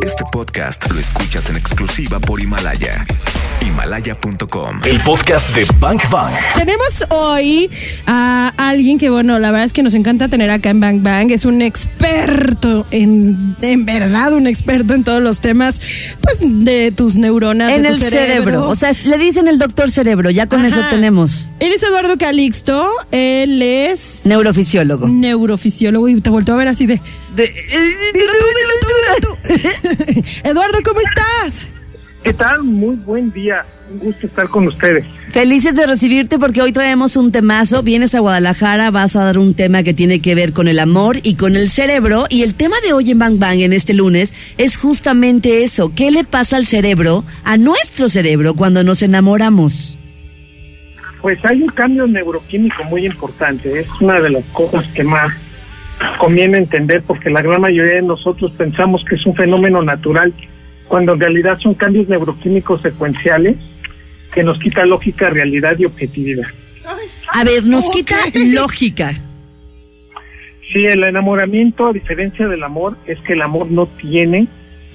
Este 0.00 0.24
podcast 0.30 0.90
lo 0.90 1.00
escuchas 1.00 1.48
en 1.50 1.56
exclusiva 1.56 2.20
por 2.20 2.40
Himalaya. 2.40 3.06
Himalaya.com. 3.60 4.80
El 4.84 4.98
podcast 5.00 5.54
de 5.54 5.66
Bang 5.80 6.00
Bang. 6.10 6.32
Tenemos 6.56 7.04
hoy 7.10 7.70
a 8.06 8.52
alguien 8.56 8.98
que, 8.98 9.10
bueno, 9.10 9.38
la 9.38 9.50
verdad 9.50 9.66
es 9.66 9.72
que 9.72 9.82
nos 9.82 9.94
encanta 9.94 10.28
tener 10.28 10.50
acá 10.50 10.70
en 10.70 10.80
Bang 10.80 11.02
Bang. 11.02 11.30
Es 11.30 11.44
un 11.44 11.60
experto, 11.62 12.86
en, 12.90 13.56
en 13.62 13.84
verdad, 13.84 14.32
un 14.32 14.46
experto 14.46 14.94
en 14.94 15.04
todos 15.04 15.22
los 15.22 15.40
temas, 15.40 15.80
pues, 16.20 16.36
de 16.40 16.92
tus 16.92 17.16
neuronas. 17.16 17.72
En 17.72 17.82
de 17.82 17.88
tu 17.90 17.94
el 17.96 18.00
cerebro. 18.00 18.68
O 18.68 18.74
sea, 18.74 18.90
es- 18.90 19.04
le 19.06 19.18
dicen 19.18 19.48
el 19.48 19.58
doctor 19.58 19.90
cerebro, 19.90 20.30
ya 20.30 20.46
con 20.46 20.64
eso 20.64 20.80
tenemos. 20.90 21.48
Eres 21.60 21.82
Eduardo 21.82 22.16
Calixto, 22.16 22.88
él 23.10 23.60
es 23.62 24.20
Neurofisiólogo. 24.24 25.08
neurofisiólogo 25.08 26.08
y 26.08 26.20
te 26.20 26.30
volteó 26.30 26.54
a 26.54 26.58
ver 26.58 26.68
así 26.68 26.86
de... 26.86 27.00
Eduardo, 30.44 30.78
¿cómo 30.84 31.00
estás? 31.00 31.68
¿Qué 32.22 32.32
tal? 32.32 32.64
Muy 32.64 32.96
buen 32.96 33.30
día. 33.30 33.64
Un 33.90 34.00
gusto 34.00 34.26
estar 34.26 34.48
con 34.48 34.66
ustedes. 34.66 35.06
Felices 35.28 35.74
de 35.76 35.86
recibirte 35.86 36.38
porque 36.38 36.60
hoy 36.60 36.72
traemos 36.72 37.16
un 37.16 37.32
temazo. 37.32 37.82
Vienes 37.82 38.14
a 38.14 38.20
Guadalajara, 38.20 38.90
vas 38.90 39.16
a 39.16 39.24
dar 39.24 39.38
un 39.38 39.54
tema 39.54 39.82
que 39.82 39.94
tiene 39.94 40.20
que 40.20 40.34
ver 40.34 40.52
con 40.52 40.68
el 40.68 40.78
amor 40.78 41.18
y 41.22 41.36
con 41.36 41.54
el 41.56 41.70
cerebro. 41.70 42.26
Y 42.28 42.42
el 42.42 42.54
tema 42.54 42.76
de 42.84 42.92
hoy 42.92 43.12
en 43.12 43.18
Bang 43.18 43.38
Bang 43.38 43.60
en 43.60 43.72
este 43.72 43.94
lunes 43.94 44.34
es 44.58 44.76
justamente 44.76 45.62
eso. 45.62 45.92
¿Qué 45.94 46.10
le 46.10 46.24
pasa 46.24 46.56
al 46.56 46.66
cerebro, 46.66 47.24
a 47.44 47.56
nuestro 47.56 48.08
cerebro, 48.08 48.54
cuando 48.54 48.82
nos 48.84 49.02
enamoramos? 49.02 49.96
Pues 51.22 51.38
hay 51.44 51.62
un 51.62 51.68
cambio 51.68 52.06
neuroquímico 52.06 52.84
muy 52.84 53.06
importante. 53.06 53.80
Es 53.80 53.86
una 54.00 54.20
de 54.20 54.30
las 54.30 54.44
cosas 54.46 54.86
que 54.92 55.04
más 55.04 55.32
conviene 56.18 56.58
entender 56.58 57.02
porque 57.06 57.30
la 57.30 57.42
gran 57.42 57.60
mayoría 57.60 57.94
de 57.94 58.02
nosotros 58.02 58.52
pensamos 58.52 59.04
que 59.04 59.16
es 59.16 59.26
un 59.26 59.34
fenómeno 59.34 59.82
natural 59.82 60.32
cuando 60.86 61.12
en 61.12 61.20
realidad 61.20 61.58
son 61.58 61.74
cambios 61.74 62.08
neuroquímicos 62.08 62.82
secuenciales 62.82 63.56
que 64.32 64.42
nos 64.42 64.58
quita 64.58 64.84
lógica, 64.84 65.30
realidad 65.30 65.76
y 65.78 65.84
objetividad. 65.84 66.48
A 67.32 67.44
ver, 67.44 67.64
nos 67.64 67.90
quita 67.90 68.16
lógica. 68.54 69.12
Sí, 70.72 70.86
el 70.86 71.02
enamoramiento, 71.02 71.86
a 71.86 71.92
diferencia 71.92 72.46
del 72.46 72.62
amor, 72.62 72.96
es 73.06 73.18
que 73.20 73.32
el 73.32 73.42
amor 73.42 73.70
no 73.70 73.86
tiene, 73.86 74.46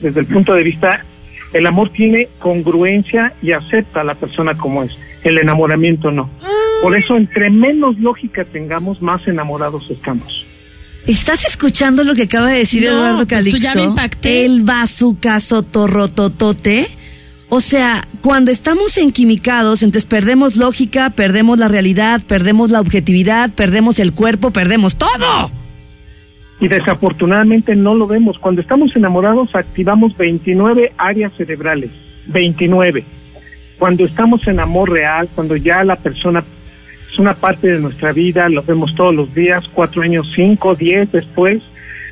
desde 0.01 0.19
el 0.19 0.27
punto 0.27 0.53
de 0.53 0.63
vista, 0.63 1.03
el 1.51 1.65
amor 1.65 1.89
tiene 1.89 2.29
congruencia 2.39 3.33
y 3.41 3.51
acepta 3.51 4.01
a 4.01 4.03
la 4.03 4.15
persona 4.15 4.57
como 4.57 4.83
es. 4.83 4.91
El 5.23 5.37
enamoramiento 5.37 6.11
no. 6.11 6.29
Por 6.81 6.95
eso, 6.95 7.15
entre 7.15 7.49
menos 7.49 7.97
lógica 7.99 8.43
tengamos, 8.43 9.01
más 9.01 9.27
enamorados 9.27 9.89
estamos. 9.89 10.42
¿Estás 11.07 11.45
escuchando 11.45 12.03
lo 12.03 12.15
que 12.15 12.23
acaba 12.23 12.47
de 12.47 12.59
decir 12.59 12.83
No, 12.83 12.89
Eduardo 12.89 13.27
pues 13.27 13.27
tú 13.27 13.35
Calixto? 13.35 13.59
ya 13.59 13.75
me 13.75 13.83
impacté. 13.83 14.45
El 14.45 14.63
bazucazo 14.63 15.63
torrototote. 15.63 16.87
O 17.49 17.61
sea, 17.61 18.07
cuando 18.21 18.51
estamos 18.51 18.97
enquimicados, 18.97 19.83
entonces 19.83 20.07
perdemos 20.07 20.55
lógica, 20.55 21.11
perdemos 21.11 21.59
la 21.59 21.67
realidad, 21.67 22.21
perdemos 22.25 22.71
la 22.71 22.79
objetividad, 22.79 23.51
perdemos 23.51 23.99
el 23.99 24.13
cuerpo, 24.13 24.51
perdemos 24.51 24.95
todo. 24.95 25.51
Y 26.59 26.67
desafortunadamente 26.67 27.75
no 27.75 27.93
lo 27.93 28.07
vemos. 28.07 28.39
Cuando 28.39 28.61
estamos 28.61 28.95
enamorados, 28.95 29.53
activamos 29.53 30.17
29 30.17 30.93
áreas 30.97 31.33
cerebrales. 31.37 31.91
29. 32.27 33.03
Cuando 33.77 34.05
estamos 34.05 34.47
en 34.47 34.59
amor 34.59 34.89
real, 34.89 35.27
cuando 35.35 35.55
ya 35.57 35.83
la 35.83 35.97
persona 35.97 36.41
es 37.13 37.19
una 37.19 37.35
parte 37.35 37.67
de 37.67 37.79
nuestra 37.79 38.11
vida, 38.11 38.49
lo 38.49 38.63
vemos 38.63 38.95
todos 38.95 39.13
los 39.13 39.33
días, 39.35 39.63
cuatro 39.71 40.01
años, 40.01 40.31
cinco, 40.35 40.73
diez 40.73 41.11
después, 41.11 41.61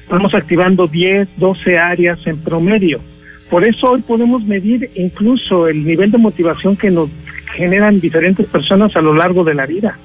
vamos 0.07 0.35
activando 0.35 0.87
10, 0.87 1.27
12 1.37 1.79
áreas 1.79 2.19
en 2.25 2.37
promedio. 2.37 3.01
Por 3.49 3.67
eso 3.67 3.87
hoy 3.87 4.01
podemos 4.01 4.43
medir 4.45 4.91
incluso 4.95 5.67
el 5.67 5.83
nivel 5.83 6.11
de 6.11 6.19
motivación 6.19 6.77
que 6.77 6.91
nos 6.91 7.09
generan 7.55 7.99
diferentes 7.99 8.45
personas 8.45 8.95
a 8.95 9.01
lo 9.01 9.15
largo 9.15 9.43
de 9.43 9.55
la 9.55 9.65
vida. 9.65 9.97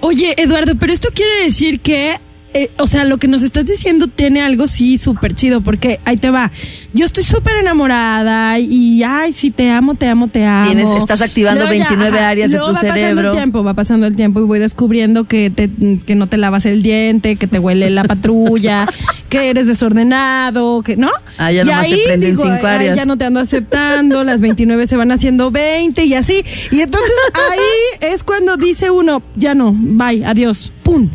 Oye, 0.00 0.34
Eduardo, 0.38 0.72
pero 0.80 0.92
esto 0.92 1.10
quiere 1.14 1.44
decir 1.44 1.80
que, 1.80 2.14
eh, 2.54 2.70
o 2.78 2.86
sea, 2.86 3.04
lo 3.04 3.18
que 3.18 3.28
nos 3.28 3.42
estás 3.42 3.64
diciendo 3.66 4.06
tiene 4.08 4.40
algo 4.42 4.66
sí 4.66 4.98
súper 4.98 5.34
chido, 5.34 5.60
porque 5.60 6.00
ahí 6.04 6.16
te 6.16 6.30
va. 6.30 6.50
Yo 6.92 7.04
estoy 7.04 7.22
súper 7.24 7.56
enamorada 7.56 8.58
y, 8.58 9.02
ay, 9.04 9.32
sí, 9.32 9.50
te 9.50 9.70
amo, 9.70 9.94
te 9.94 10.06
amo, 10.08 10.28
te 10.28 10.44
amo. 10.44 10.66
Tienes- 10.66 10.90
estás 10.96 11.20
activando 11.20 11.66
29 11.68 12.18
áreas 12.18 12.50
de 12.50 12.56
luego 12.58 12.70
tu 12.70 12.74
va 12.76 12.80
pasando 12.80 13.00
cerebro. 13.00 13.28
el 13.30 13.36
tiempo, 13.36 13.64
va 13.64 13.74
pasando 13.74 14.06
el 14.06 14.16
tiempo 14.16 14.40
y 14.40 14.44
voy 14.44 14.58
descubriendo 14.58 15.24
que, 15.24 15.50
te, 15.50 15.70
que 16.06 16.14
no 16.14 16.28
te 16.28 16.36
lavas 16.38 16.66
el 16.66 16.82
diente, 16.82 17.36
que 17.36 17.46
te 17.46 17.58
huele 17.58 17.88
la 17.90 18.04
patrulla, 18.04 18.86
que 19.28 19.48
eres 19.50 19.66
desordenado, 19.66 20.82
que, 20.82 20.96
¿no? 20.96 21.10
Ah, 21.38 21.52
ya 21.52 21.62
Y 21.62 21.66
nomás 21.66 21.86
se 21.88 21.94
ahí 21.94 22.00
prenden 22.04 22.30
digo, 22.30 22.42
cinco 22.42 22.66
ay, 22.66 22.74
áreas. 22.76 22.96
ya 22.96 23.04
no 23.04 23.16
te 23.16 23.24
ando 23.24 23.40
aceptando, 23.40 24.24
las 24.24 24.40
29 24.40 24.86
se 24.86 24.96
van 24.96 25.12
haciendo 25.12 25.50
20 25.50 26.04
y 26.04 26.14
así. 26.14 26.42
Y 26.70 26.80
entonces 26.80 27.10
ahí 27.34 28.12
es 28.12 28.22
cuando 28.24 28.56
dice 28.56 28.90
uno, 28.90 29.22
ya 29.36 29.54
no, 29.54 29.72
bye, 29.76 30.24
adiós, 30.24 30.72
pum. 30.82 31.08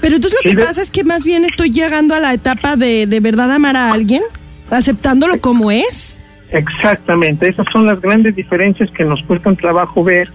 Pero 0.00 0.16
entonces 0.16 0.38
lo 0.44 0.50
que 0.50 0.56
pasa 0.56 0.80
es 0.80 0.90
que 0.90 1.04
más 1.04 1.24
bien 1.24 1.44
estoy 1.44 1.70
llegando 1.70 2.14
a 2.14 2.20
la 2.20 2.32
etapa 2.32 2.76
de 2.76 3.06
de 3.06 3.20
verdad 3.20 3.50
amar 3.50 3.76
a 3.76 3.92
alguien, 3.92 4.22
aceptándolo 4.70 5.40
como 5.40 5.70
es. 5.70 6.18
Exactamente, 6.50 7.48
esas 7.48 7.66
son 7.72 7.86
las 7.86 8.00
grandes 8.00 8.34
diferencias 8.34 8.90
que 8.90 9.04
nos 9.04 9.22
cuestan 9.24 9.56
trabajo 9.56 10.02
ver 10.02 10.30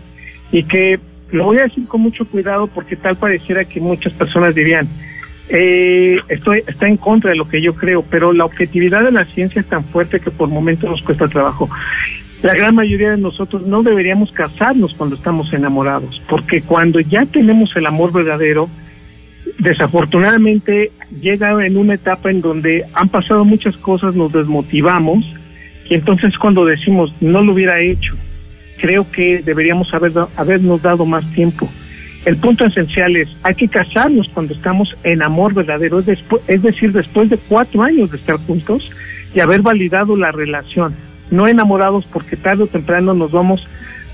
y 0.52 0.64
que 0.64 1.00
lo 1.32 1.46
voy 1.46 1.58
a 1.58 1.64
decir 1.64 1.88
con 1.88 2.02
mucho 2.02 2.26
cuidado 2.26 2.68
porque 2.68 2.96
tal 2.96 3.18
pareciera 3.18 3.66
que 3.66 3.80
muchas 3.80 4.14
personas 4.14 4.54
dirían, 4.54 4.88
eh, 5.50 6.18
estoy, 6.30 6.64
está 6.68 6.88
en 6.88 6.98
contra 6.98 7.32
de 7.32 7.38
lo 7.38 7.48
que 7.48 7.62
yo 7.62 7.74
creo, 7.74 8.04
pero 8.04 8.32
la 8.32 8.46
objetividad 8.46 9.04
de 9.04 9.12
la 9.12 9.26
ciencia 9.26 9.62
es 9.62 9.68
tan 9.68 9.84
fuerte 9.84 10.20
que 10.20 10.30
por 10.30 10.50
momentos 10.50 10.90
nos 10.90 11.02
cuesta 11.02 11.28
trabajo. 11.28 11.70
La 12.44 12.54
gran 12.54 12.76
mayoría 12.76 13.12
de 13.12 13.18
nosotros 13.18 13.64
no 13.64 13.84
deberíamos 13.84 14.32
casarnos 14.32 14.94
cuando 14.94 15.16
estamos 15.16 15.52
enamorados, 15.54 16.22
porque 16.28 16.62
cuando 16.62 17.00
ya 17.00 17.26
tenemos 17.26 17.76
el 17.76 17.86
amor 17.86 18.12
verdadero, 18.12 18.70
desafortunadamente 19.60 20.92
llega 21.22 21.66
en 21.66 21.78
una 21.78 21.96
etapa 21.96 22.30
en 22.32 22.42
donde 22.42 22.86
han 22.94 23.10
pasado 23.10 23.46
muchas 23.46 23.78
cosas, 23.78 24.16
nos 24.16 24.32
desmotivamos 24.32 25.24
y 25.90 25.94
entonces 25.94 26.38
cuando 26.38 26.66
decimos 26.66 27.14
no 27.22 27.42
lo 27.42 27.54
hubiera 27.54 27.80
hecho, 27.80 28.16
creo 28.80 29.10
que 29.12 29.42
deberíamos 29.42 29.94
haber, 29.94 30.12
habernos 30.36 30.82
dado 30.82 31.06
más 31.06 31.30
tiempo. 31.34 31.70
El 32.26 32.38
punto 32.38 32.66
esencial 32.66 33.16
es, 33.18 33.28
hay 33.44 33.54
que 33.56 33.68
casarnos 33.68 34.30
cuando 34.30 34.54
estamos 34.54 34.96
en 35.04 35.22
amor 35.22 35.54
verdadero, 35.54 36.00
es, 36.00 36.06
despu- 36.06 36.40
es 36.48 36.62
decir, 36.62 36.94
después 36.94 37.30
de 37.30 37.38
cuatro 37.38 37.84
años 37.84 38.12
de 38.12 38.18
estar 38.18 38.38
juntos 38.38 38.90
y 39.36 39.42
haber 39.42 39.62
validado 39.62 40.16
la 40.16 40.32
relación, 40.32 40.96
no 41.32 41.48
enamorados 41.48 42.06
porque 42.06 42.38
tarde 42.38 42.64
o 42.64 42.68
temprano 42.68 43.14
nos 43.14 43.32
vamos 43.32 43.68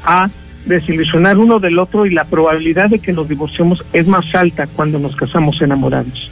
a 0.04 0.30
desilusionar 0.66 1.38
uno 1.38 1.60
del 1.60 1.80
otro 1.80 2.06
y 2.06 2.14
la 2.14 2.26
probabilidad 2.26 2.90
de 2.90 3.00
que 3.00 3.14
nos 3.14 3.28
divorciemos 3.30 3.84
es 3.94 4.08
más 4.08 4.26
alta 4.34 4.68
cuando 4.68 5.00
nos 5.00 5.16
casamos 5.16 5.62
enamorados. 5.62 6.32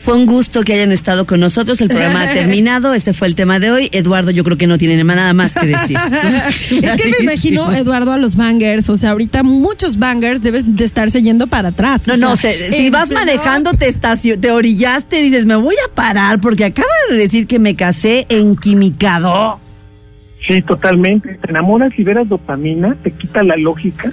Fue 0.00 0.12
un 0.12 0.26
gusto 0.26 0.64
que 0.64 0.74
hayan 0.74 0.92
estado 0.92 1.24
con 1.26 1.40
nosotros. 1.40 1.80
El 1.80 1.88
programa 1.88 2.24
ha 2.24 2.32
terminado. 2.34 2.92
Este 2.92 3.14
fue 3.14 3.26
el 3.26 3.34
tema 3.34 3.58
de 3.58 3.70
hoy. 3.70 3.88
Eduardo, 3.90 4.30
yo 4.32 4.44
creo 4.44 4.58
que 4.58 4.66
no 4.66 4.76
tiene 4.76 5.02
nada 5.02 5.32
más 5.32 5.54
que 5.54 5.66
decir. 5.66 5.96
Es 6.82 6.96
que 6.96 7.08
me 7.08 7.16
imagino, 7.22 7.72
Eduardo, 7.76 8.12
a 8.12 8.18
los 8.18 8.36
bangers, 8.36 8.90
o 8.90 8.98
sea, 8.98 9.12
ahorita 9.12 9.42
muchos 9.42 9.98
bangers 9.98 10.42
deben 10.42 10.76
de 10.76 10.84
estarse 10.84 11.22
yendo 11.22 11.46
para 11.46 11.70
atrás. 11.70 12.06
No, 12.06 12.12
O 12.14 12.16
no, 12.18 12.36
se- 12.36 12.70
si 12.72 12.90
vas 12.90 13.08
pleno- 13.08 13.20
manejando, 13.20 13.72
te, 13.72 13.88
estacio- 13.88 14.38
te 14.38 14.50
orillaste, 14.50 15.22
dices, 15.22 15.46
me 15.46 15.56
voy 15.56 15.76
a 15.76 15.94
parar 15.94 16.38
porque 16.38 16.66
acaba 16.66 16.86
de 17.08 17.16
decir 17.16 17.46
que 17.46 17.58
me 17.58 17.74
casé 17.74 18.26
en 18.28 18.56
quimicado. 18.56 19.58
Sí, 20.46 20.60
totalmente. 20.62 21.34
Te 21.34 21.50
enamoras, 21.50 21.96
liberas 21.96 22.28
dopamina, 22.28 22.96
te 23.02 23.10
quita 23.12 23.42
la 23.42 23.56
lógica, 23.56 24.12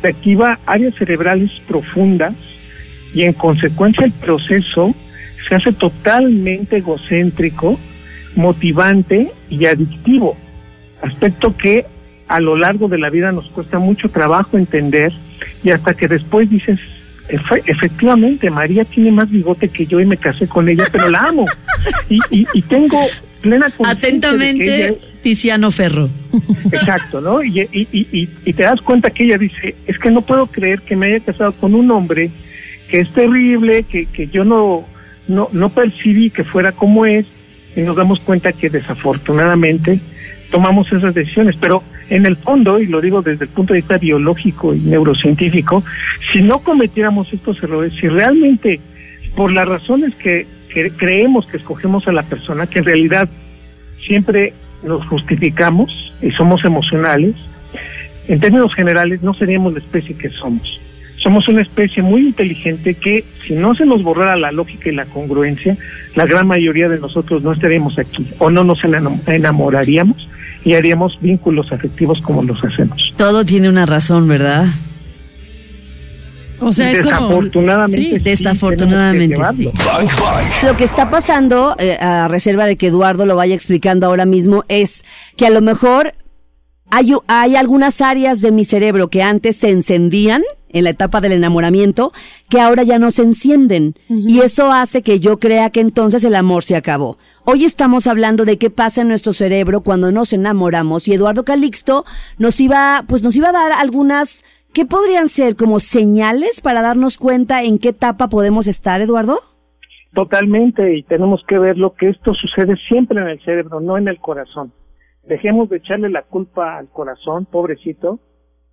te 0.00 0.08
activa 0.08 0.58
áreas 0.66 0.94
cerebrales 0.94 1.50
profundas 1.68 2.34
y 3.14 3.22
en 3.22 3.32
consecuencia 3.34 4.04
el 4.06 4.12
proceso 4.12 4.94
se 5.48 5.54
hace 5.54 5.72
totalmente 5.72 6.78
egocéntrico, 6.78 7.78
motivante 8.34 9.32
y 9.50 9.66
adictivo. 9.66 10.36
Aspecto 11.02 11.56
que 11.56 11.86
a 12.28 12.40
lo 12.40 12.56
largo 12.56 12.88
de 12.88 12.98
la 12.98 13.10
vida 13.10 13.30
nos 13.32 13.46
cuesta 13.50 13.78
mucho 13.78 14.08
trabajo 14.08 14.56
entender 14.58 15.12
y 15.62 15.70
hasta 15.70 15.94
que 15.94 16.08
después 16.08 16.50
dices, 16.50 16.80
"Efe- 17.28 17.62
efectivamente, 17.66 18.50
María 18.50 18.84
tiene 18.84 19.12
más 19.12 19.30
bigote 19.30 19.68
que 19.68 19.86
yo 19.86 20.00
y 20.00 20.06
me 20.06 20.16
casé 20.16 20.48
con 20.48 20.68
ella, 20.68 20.84
pero 20.90 21.08
la 21.08 21.20
amo. 21.28 21.44
Y, 22.08 22.18
y, 22.30 22.46
y 22.54 22.62
tengo 22.62 23.00
plena 23.40 23.68
conciencia 23.70 24.32
de 24.32 24.38
que 24.38 24.64
ella 24.64 24.86
Atentamente, 24.86 25.00
Tiziano 25.26 25.72
Ferro. 25.72 26.08
Exacto, 26.70 27.20
¿no? 27.20 27.42
Y, 27.42 28.28
te 28.44 28.62
das 28.62 28.80
cuenta 28.80 29.10
que 29.10 29.24
ella 29.24 29.36
dice, 29.36 29.74
es 29.84 29.98
que 29.98 30.12
no 30.12 30.20
puedo 30.20 30.46
creer 30.46 30.82
que 30.82 30.94
me 30.94 31.08
haya 31.08 31.18
casado 31.18 31.50
con 31.50 31.74
un 31.74 31.90
hombre 31.90 32.30
que 32.88 33.00
es 33.00 33.10
terrible, 33.10 33.82
que, 33.82 34.06
que 34.06 34.28
yo 34.28 34.44
no, 34.44 34.86
no, 35.26 35.48
no 35.50 35.70
percibí 35.70 36.30
que 36.30 36.44
fuera 36.44 36.70
como 36.70 37.06
es, 37.06 37.26
y 37.74 37.80
nos 37.80 37.96
damos 37.96 38.20
cuenta 38.20 38.52
que 38.52 38.70
desafortunadamente 38.70 39.98
tomamos 40.52 40.92
esas 40.92 41.12
decisiones. 41.12 41.56
Pero 41.60 41.82
en 42.08 42.24
el 42.24 42.36
fondo, 42.36 42.78
y 42.78 42.86
lo 42.86 43.00
digo 43.00 43.20
desde 43.20 43.46
el 43.46 43.50
punto 43.50 43.74
de 43.74 43.80
vista 43.80 43.98
biológico 43.98 44.76
y 44.76 44.78
neurocientífico, 44.78 45.82
si 46.32 46.40
no 46.40 46.60
cometiéramos 46.60 47.32
estos 47.32 47.60
errores, 47.64 47.94
si 47.98 48.06
realmente 48.06 48.78
por 49.34 49.50
las 49.50 49.66
razones 49.66 50.14
que, 50.14 50.46
que 50.72 50.92
creemos 50.92 51.46
que 51.46 51.56
escogemos 51.56 52.06
a 52.06 52.12
la 52.12 52.22
persona, 52.22 52.68
que 52.68 52.78
en 52.78 52.84
realidad 52.84 53.28
siempre 54.06 54.54
nos 54.86 55.04
justificamos 55.06 55.90
y 56.22 56.30
somos 56.32 56.64
emocionales, 56.64 57.34
en 58.28 58.40
términos 58.40 58.74
generales 58.74 59.22
no 59.22 59.34
seríamos 59.34 59.72
la 59.74 59.80
especie 59.80 60.16
que 60.16 60.30
somos. 60.30 60.80
Somos 61.22 61.48
una 61.48 61.62
especie 61.62 62.02
muy 62.02 62.20
inteligente 62.28 62.94
que 62.94 63.24
si 63.46 63.54
no 63.54 63.74
se 63.74 63.84
nos 63.84 64.02
borrara 64.02 64.36
la 64.36 64.52
lógica 64.52 64.88
y 64.88 64.94
la 64.94 65.06
congruencia, 65.06 65.76
la 66.14 66.24
gran 66.26 66.46
mayoría 66.46 66.88
de 66.88 67.00
nosotros 67.00 67.42
no 67.42 67.52
estaríamos 67.52 67.98
aquí 67.98 68.26
o 68.38 68.48
no 68.50 68.62
nos 68.64 68.82
enam- 68.84 69.20
enamoraríamos 69.26 70.28
y 70.64 70.74
haríamos 70.74 71.18
vínculos 71.20 71.72
afectivos 71.72 72.20
como 72.20 72.42
los 72.42 72.62
hacemos. 72.64 73.12
Todo 73.16 73.44
tiene 73.44 73.68
una 73.68 73.86
razón, 73.86 74.28
¿verdad? 74.28 74.66
O 76.60 76.72
sea, 76.72 76.90
es 76.90 77.02
como... 77.02 77.14
Desafortunadamente, 77.14 78.18
sí, 78.18 78.18
Desafortunadamente, 78.18 79.36
sí. 79.36 79.62
llevarlo. 79.62 79.72
Bang 79.84 80.08
Bang. 80.20 80.64
Lo 80.64 80.76
que 80.76 80.84
está 80.84 81.10
pasando, 81.10 81.74
eh, 81.78 81.96
a 82.00 82.28
reserva 82.28 82.66
de 82.66 82.76
que 82.76 82.88
Eduardo 82.88 83.26
lo 83.26 83.36
vaya 83.36 83.54
explicando 83.54 84.06
ahora 84.06 84.26
mismo, 84.26 84.64
es 84.68 85.04
que 85.36 85.46
a 85.46 85.50
lo 85.50 85.60
mejor 85.60 86.14
hay, 86.90 87.12
hay 87.26 87.56
algunas 87.56 88.00
áreas 88.00 88.40
de 88.40 88.52
mi 88.52 88.64
cerebro 88.64 89.08
que 89.08 89.22
antes 89.22 89.56
se 89.56 89.70
encendían 89.70 90.42
en 90.76 90.84
la 90.84 90.90
etapa 90.90 91.20
del 91.20 91.32
enamoramiento, 91.32 92.12
que 92.50 92.60
ahora 92.60 92.82
ya 92.82 92.98
no 92.98 93.10
se 93.10 93.22
encienden. 93.22 93.94
Y 94.08 94.40
eso 94.40 94.70
hace 94.72 95.00
que 95.00 95.20
yo 95.20 95.38
crea 95.38 95.70
que 95.70 95.80
entonces 95.80 96.22
el 96.24 96.34
amor 96.34 96.64
se 96.64 96.76
acabó. 96.76 97.16
Hoy 97.44 97.64
estamos 97.64 98.06
hablando 98.06 98.44
de 98.44 98.58
qué 98.58 98.68
pasa 98.70 99.00
en 99.00 99.08
nuestro 99.08 99.32
cerebro 99.32 99.80
cuando 99.80 100.12
nos 100.12 100.32
enamoramos 100.32 101.08
y 101.08 101.14
Eduardo 101.14 101.44
Calixto 101.44 102.04
nos 102.38 102.60
iba, 102.60 103.04
pues 103.08 103.22
nos 103.22 103.36
iba 103.36 103.48
a 103.48 103.52
dar 103.52 103.72
algunas, 103.72 104.44
¿qué 104.76 104.84
podrían 104.84 105.28
ser 105.28 105.56
como 105.56 105.80
señales 105.80 106.60
para 106.60 106.82
darnos 106.82 107.16
cuenta 107.16 107.62
en 107.62 107.78
qué 107.78 107.88
etapa 107.88 108.28
podemos 108.28 108.66
estar, 108.66 109.00
Eduardo? 109.00 109.38
Totalmente, 110.12 110.98
y 110.98 111.02
tenemos 111.02 111.40
que 111.48 111.58
ver 111.58 111.78
lo 111.78 111.94
que 111.94 112.10
esto 112.10 112.34
sucede 112.34 112.76
siempre 112.86 113.18
en 113.22 113.28
el 113.28 113.42
cerebro, 113.42 113.80
no 113.80 113.96
en 113.96 114.06
el 114.06 114.18
corazón. 114.18 114.74
Dejemos 115.26 115.70
de 115.70 115.78
echarle 115.78 116.10
la 116.10 116.24
culpa 116.24 116.76
al 116.76 116.90
corazón, 116.90 117.46
pobrecito, 117.46 118.20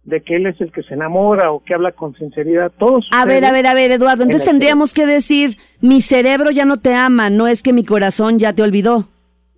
de 0.03 0.21
que 0.21 0.35
él 0.35 0.47
es 0.47 0.59
el 0.59 0.73
que 0.73 0.83
se 0.83 0.93
enamora 0.93 1.53
o 1.53 1.63
que 1.63 1.73
habla 1.73 1.93
con 1.93 2.13
sinceridad. 2.15 2.73
Todo 2.77 2.99
A 3.15 3.23
ver, 3.23 3.45
a 3.45 3.53
ver, 3.53 3.65
a 3.65 3.73
ver, 3.73 3.91
Eduardo, 3.91 4.23
entonces 4.23 4.45
en 4.45 4.55
tendríamos 4.55 4.93
que 4.93 5.05
decir, 5.05 5.57
mi 5.79 6.01
cerebro 6.01 6.51
ya 6.51 6.65
no 6.65 6.81
te 6.81 6.93
ama, 6.93 7.29
no 7.29 7.47
es 7.47 7.63
que 7.63 7.71
mi 7.71 7.85
corazón 7.85 8.39
ya 8.39 8.51
te 8.51 8.61
olvidó. 8.61 9.07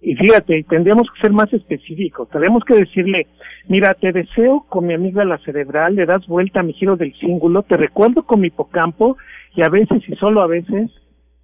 Y 0.07 0.15
fíjate, 0.15 0.63
tendríamos 0.69 1.09
que 1.09 1.19
ser 1.19 1.31
más 1.31 1.51
específicos. 1.51 2.29
Tenemos 2.29 2.63
que 2.63 2.75
decirle, 2.75 3.25
mira, 3.67 3.95
te 3.95 4.11
deseo 4.11 4.63
con 4.69 4.85
mi 4.85 4.93
amiga 4.93 5.25
la 5.25 5.39
cerebral, 5.39 5.95
le 5.95 6.05
das 6.05 6.27
vuelta 6.27 6.59
a 6.59 6.63
mi 6.63 6.73
giro 6.73 6.95
del 6.95 7.11
cíngulo, 7.19 7.63
te 7.63 7.75
recuerdo 7.75 8.21
con 8.21 8.39
mi 8.39 8.49
hipocampo 8.49 9.17
y 9.55 9.63
a 9.63 9.69
veces 9.69 10.03
y 10.07 10.15
solo 10.17 10.43
a 10.43 10.47
veces 10.47 10.91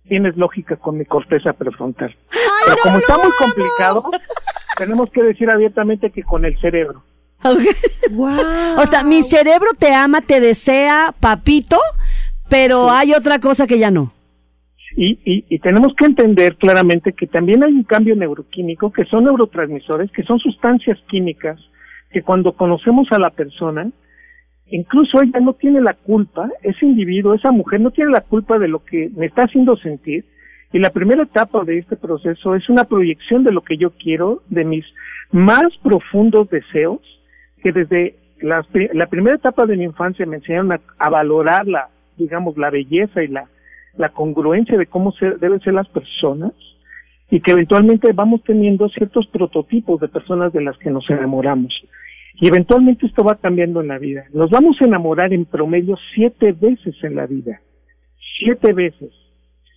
tienes 0.07 0.37
lógica 0.37 0.75
con 0.75 0.99
mi 0.99 1.05
corteza 1.05 1.53
prefrontal. 1.53 2.15
Pero 2.65 2.77
como 2.83 2.97
está 2.99 3.17
muy 3.17 3.31
complicado, 3.39 4.03
tenemos 4.77 5.09
que 5.09 5.23
decir 5.23 5.49
abiertamente 5.49 6.11
que 6.11 6.21
con 6.21 6.45
el 6.45 6.55
cerebro. 6.59 7.01
O 7.43 8.85
sea, 8.85 9.03
mi 9.03 9.23
cerebro 9.23 9.71
te 9.79 9.91
ama, 9.91 10.21
te 10.21 10.39
desea, 10.39 11.15
papito, 11.19 11.79
pero 12.47 12.91
hay 12.91 13.13
otra 13.13 13.39
cosa 13.39 13.65
que 13.65 13.79
ya 13.79 13.89
no. 13.89 14.13
Y, 14.95 15.19
y, 15.23 15.45
y 15.49 15.59
tenemos 15.59 15.93
que 15.95 16.05
entender 16.05 16.57
claramente 16.57 17.13
que 17.13 17.27
también 17.27 17.63
hay 17.63 17.71
un 17.71 17.83
cambio 17.83 18.15
neuroquímico, 18.15 18.91
que 18.91 19.05
son 19.05 19.23
neurotransmisores, 19.23 20.11
que 20.11 20.23
son 20.23 20.39
sustancias 20.39 20.99
químicas, 21.07 21.59
que 22.11 22.21
cuando 22.21 22.51
conocemos 22.53 23.07
a 23.11 23.19
la 23.19 23.29
persona, 23.29 23.89
incluso 24.67 25.21
ella 25.21 25.39
no 25.39 25.53
tiene 25.53 25.79
la 25.81 25.93
culpa, 25.93 26.49
ese 26.61 26.85
individuo, 26.85 27.33
esa 27.33 27.51
mujer 27.51 27.79
no 27.79 27.91
tiene 27.91 28.11
la 28.11 28.21
culpa 28.21 28.59
de 28.59 28.67
lo 28.67 28.83
que 28.83 29.09
me 29.15 29.27
está 29.27 29.43
haciendo 29.43 29.77
sentir. 29.77 30.25
Y 30.73 30.79
la 30.79 30.89
primera 30.89 31.23
etapa 31.23 31.63
de 31.63 31.77
este 31.79 31.95
proceso 31.97 32.55
es 32.55 32.69
una 32.69 32.85
proyección 32.85 33.43
de 33.43 33.51
lo 33.51 33.61
que 33.61 33.77
yo 33.77 33.91
quiero, 33.91 34.41
de 34.49 34.63
mis 34.65 34.85
más 35.31 35.65
profundos 35.83 36.49
deseos, 36.49 36.99
que 37.63 37.71
desde 37.71 38.15
pri- 38.71 38.89
la, 38.93 39.07
primera 39.07 39.35
etapa 39.35 39.65
de 39.65 39.77
mi 39.77 39.83
infancia 39.85 40.25
me 40.25 40.37
enseñaron 40.37 40.71
a, 40.73 40.81
a 40.97 41.09
valorar 41.09 41.67
la, 41.67 41.89
digamos, 42.17 42.57
la 42.57 42.69
belleza 42.69 43.23
y 43.23 43.27
la, 43.27 43.47
la 43.97 44.09
congruencia 44.09 44.77
de 44.77 44.85
cómo 44.87 45.11
se, 45.13 45.31
deben 45.37 45.59
ser 45.61 45.73
las 45.73 45.87
personas 45.89 46.53
y 47.29 47.39
que 47.39 47.51
eventualmente 47.51 48.11
vamos 48.13 48.43
teniendo 48.43 48.89
ciertos 48.89 49.27
prototipos 49.27 49.99
de 50.01 50.07
personas 50.07 50.51
de 50.53 50.61
las 50.61 50.77
que 50.77 50.89
nos 50.89 51.09
enamoramos. 51.09 51.73
Y 52.35 52.47
eventualmente 52.47 53.05
esto 53.05 53.23
va 53.23 53.35
cambiando 53.35 53.81
en 53.81 53.87
la 53.87 53.99
vida. 53.99 54.25
Nos 54.33 54.49
vamos 54.49 54.77
a 54.81 54.85
enamorar 54.85 55.33
en 55.33 55.45
promedio 55.45 55.97
siete 56.13 56.53
veces 56.53 56.95
en 57.03 57.15
la 57.15 57.25
vida. 57.27 57.61
Siete 58.39 58.73
veces. 58.73 59.11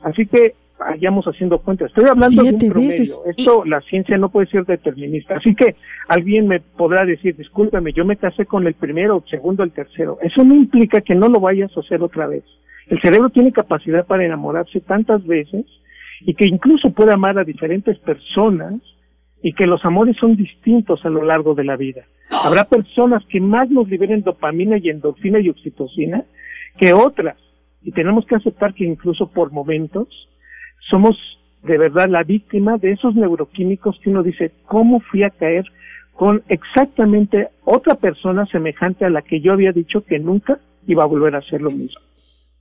Así 0.00 0.26
que 0.26 0.54
vayamos 0.78 1.26
haciendo 1.26 1.58
cuenta. 1.58 1.86
Estoy 1.86 2.04
hablando 2.08 2.42
de 2.42 2.50
un 2.50 2.58
promedio. 2.58 2.90
veces. 2.90 3.20
Esto, 3.26 3.64
la 3.64 3.80
ciencia 3.82 4.16
no 4.18 4.30
puede 4.30 4.46
ser 4.48 4.64
determinista. 4.64 5.36
Así 5.36 5.54
que 5.54 5.76
alguien 6.08 6.48
me 6.48 6.60
podrá 6.60 7.04
decir, 7.04 7.36
discúlpame, 7.36 7.92
yo 7.92 8.04
me 8.04 8.16
casé 8.16 8.46
con 8.46 8.66
el 8.66 8.74
primero, 8.74 9.22
el 9.24 9.30
segundo, 9.30 9.62
el 9.62 9.72
tercero. 9.72 10.18
Eso 10.22 10.42
no 10.44 10.54
implica 10.54 11.00
que 11.00 11.14
no 11.14 11.28
lo 11.28 11.40
vayas 11.40 11.76
a 11.76 11.80
hacer 11.80 12.02
otra 12.02 12.26
vez. 12.26 12.44
El 12.88 13.00
cerebro 13.00 13.30
tiene 13.30 13.52
capacidad 13.52 14.06
para 14.06 14.24
enamorarse 14.24 14.80
tantas 14.80 15.26
veces 15.26 15.64
y 16.20 16.34
que 16.34 16.48
incluso 16.48 16.90
puede 16.90 17.12
amar 17.12 17.38
a 17.38 17.44
diferentes 17.44 17.98
personas 17.98 18.74
y 19.42 19.52
que 19.52 19.66
los 19.66 19.84
amores 19.84 20.16
son 20.18 20.36
distintos 20.36 21.04
a 21.04 21.10
lo 21.10 21.22
largo 21.22 21.54
de 21.54 21.64
la 21.64 21.76
vida. 21.76 22.04
Habrá 22.44 22.64
personas 22.64 23.24
que 23.26 23.40
más 23.40 23.70
nos 23.70 23.88
liberen 23.88 24.22
dopamina 24.22 24.78
y 24.78 24.88
endorfina 24.88 25.40
y 25.40 25.50
oxitocina 25.50 26.24
que 26.78 26.92
otras. 26.92 27.36
Y 27.82 27.92
tenemos 27.92 28.26
que 28.26 28.36
aceptar 28.36 28.74
que 28.74 28.84
incluso 28.84 29.30
por 29.30 29.52
momentos 29.52 30.08
somos 30.90 31.16
de 31.62 31.78
verdad 31.78 32.08
la 32.08 32.22
víctima 32.22 32.76
de 32.78 32.92
esos 32.92 33.14
neuroquímicos 33.14 33.98
que 34.00 34.10
uno 34.10 34.22
dice, 34.22 34.52
¿cómo 34.66 35.00
fui 35.00 35.22
a 35.22 35.30
caer 35.30 35.64
con 36.12 36.42
exactamente 36.48 37.48
otra 37.64 37.96
persona 37.96 38.46
semejante 38.46 39.04
a 39.04 39.10
la 39.10 39.22
que 39.22 39.40
yo 39.40 39.52
había 39.52 39.72
dicho 39.72 40.04
que 40.04 40.18
nunca 40.18 40.58
iba 40.86 41.02
a 41.02 41.06
volver 41.06 41.34
a 41.34 41.38
hacer 41.38 41.60
lo 41.62 41.70
mismo? 41.70 42.00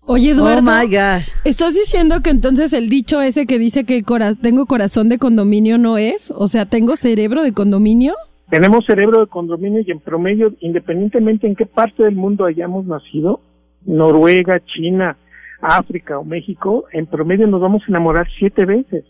Oye, 0.05 0.31
Eduardo, 0.31 0.59
Oh 0.59 0.61
my 0.81 0.87
God. 0.87 1.21
¿estás 1.45 1.73
diciendo 1.73 2.19
que 2.21 2.29
entonces 2.29 2.73
el 2.73 2.89
dicho 2.89 3.21
ese 3.21 3.45
que 3.45 3.57
dice 3.57 3.85
que 3.85 4.03
cora- 4.03 4.35
tengo 4.35 4.65
corazón 4.65 5.07
de 5.09 5.17
condominio 5.17 5.77
no 5.77 5.97
es? 5.97 6.31
O 6.35 6.47
sea, 6.47 6.65
¿tengo 6.65 6.95
cerebro 6.97 7.41
de 7.41 7.53
condominio? 7.53 8.13
Tenemos 8.49 8.85
cerebro 8.85 9.21
de 9.21 9.27
condominio 9.27 9.81
y 9.85 9.91
en 9.91 9.99
promedio, 9.99 10.53
independientemente 10.59 11.47
en 11.47 11.55
qué 11.55 11.65
parte 11.65 12.03
del 12.03 12.15
mundo 12.15 12.45
hayamos 12.45 12.85
nacido, 12.85 13.39
Noruega, 13.85 14.59
China, 14.65 15.17
África 15.61 16.19
o 16.19 16.25
México, 16.25 16.85
en 16.91 17.05
promedio 17.05 17.47
nos 17.47 17.61
vamos 17.61 17.81
a 17.83 17.87
enamorar 17.91 18.27
siete 18.37 18.65
veces. 18.65 19.05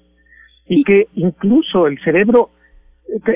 Y, 0.68 0.84
que 0.84 1.08
incluso 1.16 1.88
el 1.88 2.00
cerebro 2.06 2.52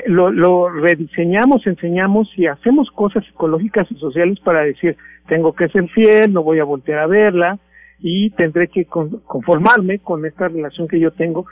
lo, 0.06 0.30
lo 0.30 0.68
rediseñamos, 0.70 1.66
enseñamos 1.66 2.28
y 2.36 2.46
hacemos 2.46 2.90
cosas 2.90 3.24
psicológicas 3.26 3.90
y 3.90 3.94
sociales 3.96 4.38
para 4.40 4.62
decir, 4.62 4.96
tengo 5.28 5.52
que 5.54 5.68
ser 5.68 5.88
fiel, 5.90 6.32
no 6.32 6.42
voy 6.42 6.58
a 6.58 6.64
voltear 6.64 7.00
a 7.00 7.06
verla 7.06 7.58
y 8.00 8.30
tendré 8.30 8.68
que 8.68 8.84
con- 8.86 9.20
conformarme 9.26 9.98
con 9.98 10.24
esta 10.24 10.48
relación 10.48 10.88
que 10.88 11.00
yo 11.00 11.12
tengo. 11.12 11.46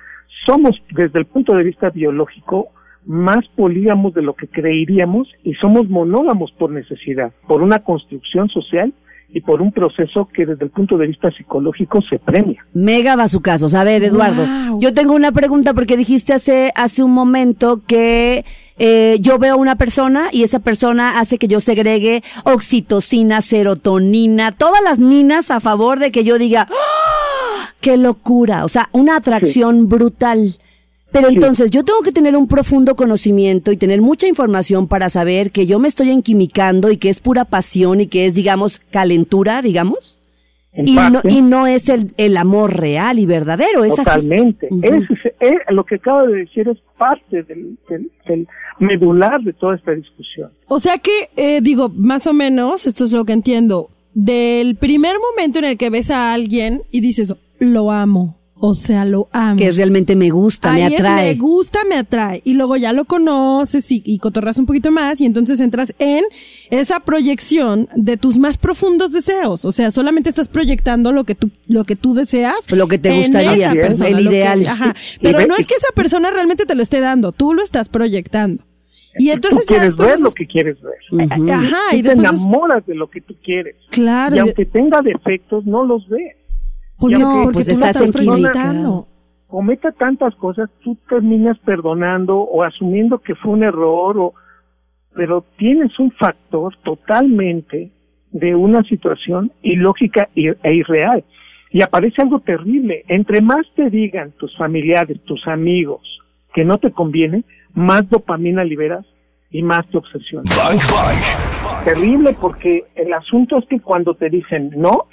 Somos, 0.47 0.81
desde 0.93 1.19
el 1.19 1.27
punto 1.27 1.55
de 1.55 1.65
vista 1.65 1.91
biológico, 1.91 2.69
más 3.05 3.47
polígamos 3.55 4.15
de 4.15 4.23
lo 4.23 4.35
que 4.35 4.49
creeríamos 4.49 5.29
y 5.45 5.55
somos 5.55 5.89
monógamos 5.89 6.51
por 6.53 6.71
necesidad, 6.71 7.33
por 7.47 7.63
una 7.63 7.79
construcción 7.81 8.49
social 8.49 8.93
y 9.29 9.41
por 9.41 9.61
un 9.61 9.73
proceso 9.73 10.29
que 10.33 10.47
desde 10.47 10.65
el 10.65 10.71
punto 10.71 10.97
de 10.97 11.07
vista 11.09 11.31
psicológico 11.31 12.01
se 12.09 12.19
premia. 12.19 12.65
Mega 12.73 13.17
bazucazos. 13.17 13.75
A 13.75 13.85
ver, 13.85 14.03
Eduardo, 14.05 14.47
Wow. 14.47 14.81
yo 14.81 14.95
tengo 14.95 15.15
una 15.15 15.33
pregunta 15.33 15.75
porque 15.75 15.97
dijiste 15.97 16.33
hace, 16.33 16.73
hace 16.75 17.03
un 17.03 17.13
momento 17.13 17.83
que 17.87 18.45
eh, 18.79 19.19
yo 19.21 19.39
veo 19.39 19.57
una 19.57 19.77
persona 19.77 20.29
y 20.33 20.43
esa 20.43 20.61
persona 20.61 21.19
hace 21.19 21.39
que 21.39 21.49
yo 21.49 21.61
segregue 21.61 22.23
oxitocina, 22.45 23.41
serotonina, 23.41 24.53
todas 24.53 24.81
las 24.83 24.99
minas 24.99 25.51
a 25.51 25.61
favor 25.61 25.99
de 25.99 26.11
que 26.11 26.25
yo 26.25 26.39
diga, 26.39 26.69
¡Ah! 26.71 27.71
¡qué 27.81 27.97
locura! 27.97 28.65
O 28.65 28.69
sea, 28.69 28.89
una 28.93 29.17
atracción 29.17 29.89
brutal. 29.89 30.57
Pero 31.13 31.29
entonces 31.29 31.71
yo 31.71 31.85
tengo 31.85 32.01
que 32.03 32.13
tener 32.13 32.37
un 32.37 32.49
profundo 32.49 32.95
conocimiento 32.97 33.73
y 33.73 33.77
tener 33.77 34.01
mucha 34.03 34.27
información 34.27 34.87
para 34.89 35.09
saber 35.09 35.51
que 35.51 35.67
yo 35.67 35.79
me 35.79 35.89
estoy 35.89 36.11
enquimicando 36.11 36.91
y 36.91 36.97
que 36.99 37.09
es 37.09 37.21
pura 37.21 37.45
pasión 37.45 38.01
y 38.01 38.07
que 38.07 38.27
es, 38.27 38.35
digamos, 38.35 38.81
calentura, 38.91 39.63
digamos. 39.63 40.19
En 40.73 40.89
Y 40.89 40.95
no, 40.95 41.23
y 41.31 41.41
no 41.41 41.67
es 41.67 41.89
el, 41.89 42.13
el 42.19 42.37
amor 42.37 42.77
real 42.79 43.19
y 43.19 43.25
verdadero, 43.25 43.83
es 43.85 43.93
así. 43.93 44.05
Totalmente. 44.05 44.69
Ujú. 44.71 44.83
Ese 44.85 44.97
es- 45.15 45.33
eh, 45.53 45.55
lo 45.71 45.85
que 45.85 45.95
acabo 45.95 46.27
de 46.27 46.41
decir 46.41 46.69
es 46.69 46.77
parte 46.99 47.43
del, 47.45 47.79
del- 47.89 48.11
del 48.29 48.47
medular 48.79 49.41
de 49.43 49.55
toda 49.55 49.77
esta 49.77 49.93
discusión. 49.93 50.51
O 50.67 50.79
sea 50.79 50.99
que, 50.99 51.29
eh, 51.37 51.61
digo, 51.63 51.89
más 51.89 52.27
o 52.27 52.35
menos, 52.35 52.85
esto 52.87 53.05
es 53.05 53.13
lo 53.13 53.25
que 53.25 53.33
entiendo, 53.33 53.89
del 54.13 54.77
primer 54.77 55.15
momento 55.19 55.61
en 55.61 55.65
el 55.65 55.79
que 55.79 55.89
ves 55.89 56.11
a 56.11 56.35
alguien 56.35 56.83
y 56.91 57.01
dices, 57.01 57.35
lo 57.59 57.91
amo, 57.91 58.37
O 58.59 58.73
sea, 58.73 59.05
lo 59.05 59.29
amo. 59.33 59.59
Que 59.59 59.71
realmente 59.71 60.17
me 60.17 60.31
gusta, 60.31 60.73
me 60.73 60.87
es, 60.87 60.95
atrae. 60.95 61.35
me 61.35 61.41
gusta, 61.41 61.81
me 61.87 61.97
atrae. 61.97 62.41
Y 62.43 62.55
luego 62.55 62.77
ya 62.77 62.95
lo 62.95 63.05
conoces 63.05 63.93
y, 63.93 64.03
y 64.05 64.19
cotorras 64.19 64.57
un 64.59 64.65
poquito 64.65 64.91
más 64.91 65.21
y 65.21 65.27
entonces 65.27 65.61
entras 65.61 65.95
en 65.99 66.25
esa 66.71 67.01
proyección 67.01 67.87
de 67.97 68.17
tus 68.17 68.39
más 68.39 68.57
profundos 68.57 69.13
deseos. 69.13 69.67
O 69.67 69.73
sea, 69.73 69.91
solamente 69.91 70.31
estás 70.31 70.49
proyectando 70.49 71.13
lo 71.13 71.25
que 71.25 71.35
tú, 71.35 71.51
lo 71.67 71.85
que 71.85 71.97
tú 71.97 72.15
deseas. 72.15 72.71
Lo 72.71 72.89
que 72.89 72.99
te 72.99 73.15
gustaría, 73.19 73.73
esa 73.73 73.73
persona, 73.75 74.09
el 74.09 74.17
que- 74.17 74.23
ideal. 74.23 74.67
ajá. 74.67 74.95
Y 75.21 75.23
Pero 75.23 75.47
no 75.47 75.57
es 75.57 75.67
que 75.67 75.75
esa 75.75 75.93
persona 75.95 76.31
realmente 76.31 76.65
te 76.65 76.75
lo 76.75 76.83
esté 76.83 77.01
dando, 77.01 77.33
tú 77.33 77.53
lo 77.53 77.63
estás 77.63 77.89
proyectando. 77.91 78.63
Y 79.19 79.27
tú 79.29 79.33
entonces 79.33 79.61
ya 79.61 79.67
quieres 79.67 79.85
después 79.89 80.07
ver 80.09 80.15
es- 80.17 80.21
lo 80.23 80.31
que 80.33 80.47
quieres 80.47 80.77
ver. 80.81 81.51
Ajá, 81.53 81.77
Tú 81.91 81.97
y 81.97 82.03
te 82.03 82.09
después 82.11 82.33
enamoras 82.43 82.87
de 82.87 82.95
lo 82.95 83.09
que 83.11 83.21
tú 83.21 83.35
quieres. 83.45 83.77
claro. 83.91 84.35
y 84.35 84.39
y 84.39 84.41
aunque 84.41 84.65
tenga 84.67 85.01
defectos, 85.03 85.67
no 85.67 85.85
los 85.85 86.09
ves. 86.09 86.37
¿Por 86.99 87.11
y 87.13 87.15
qué? 87.15 87.23
aunque- 87.23 87.43
porque 87.45 87.53
pues 87.55 87.67
tú 87.73 87.79
lo 87.81 87.87
estás 87.87 88.11
proyectando. 88.11 89.07
cometa 89.49 89.93
tantas 89.93 90.35
cosas, 90.37 90.69
tú 90.83 90.97
terminas 91.09 91.59
perdonando 91.61 92.39
o 92.39 92.63
asumiendo 92.63 93.19
que 93.19 93.35
fue 93.37 93.53
un 93.53 93.63
error, 93.63 94.19
o, 94.19 94.35
pero 95.15 95.45
tienes 95.57 95.99
un 95.99 96.11
factor 96.13 96.75
totalmente 96.85 97.91
de 98.33 98.55
una 98.55 98.83
situación 98.85 99.53
ilógica 99.63 100.29
y- 100.35 100.49
e 100.49 100.75
irreal. 100.75 101.25
Y 101.71 101.83
aparece 101.83 102.23
algo 102.23 102.41
terrible. 102.41 103.05
Entre 103.09 103.41
más 103.41 103.67
te 103.75 103.89
digan 103.91 104.33
tus 104.33 104.57
familiares, 104.57 105.21
tus 105.25 105.47
amigos, 105.47 106.03
que 106.55 106.65
no 106.65 106.79
te 106.79 106.91
conviene, 106.91 107.45
más 107.75 108.09
dopamina 108.09 108.65
liberas 108.65 109.05
y 109.51 109.63
más 109.63 109.87
te 109.91 109.99
obsesionas. 109.99 110.55
Bang 110.57 110.79
Bang. 110.91 111.85
Terrible 111.85 112.35
porque 112.41 112.85
el 112.95 113.13
asunto 113.13 113.59
es 113.59 113.67
que 113.67 113.81
cuando 113.81 114.15
te 114.15 114.29
dicen 114.29 114.71
no, 114.77 115.05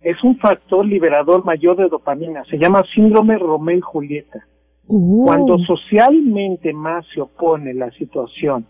es 0.00 0.22
un 0.22 0.38
factor 0.38 0.86
liberador 0.86 1.44
mayor 1.44 1.76
de 1.76 1.88
dopamina. 1.88 2.44
Se 2.44 2.58
llama 2.58 2.84
síndrome 2.94 3.36
Romeo 3.38 3.78
y 3.78 3.80
Julieta. 3.80 4.46
Uh. 4.86 5.26
Cuando 5.26 5.58
socialmente 5.58 6.72
más 6.72 7.04
se 7.12 7.20
opone 7.20 7.74
la 7.74 7.90
situación 7.92 8.66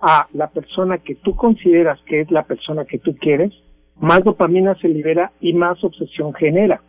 a 0.00 0.26
la 0.32 0.48
persona 0.48 0.98
que 0.98 1.16
tú 1.16 1.36
consideras 1.36 2.00
que 2.06 2.20
es 2.20 2.30
la 2.30 2.44
persona 2.44 2.84
que 2.84 2.98
tú 2.98 3.16
quieres, 3.16 3.52
más 3.96 4.24
dopamina 4.24 4.74
se 4.76 4.88
libera 4.88 5.32
y 5.40 5.52
más 5.52 5.82
obsesión 5.84 6.32
genera. 6.32 6.80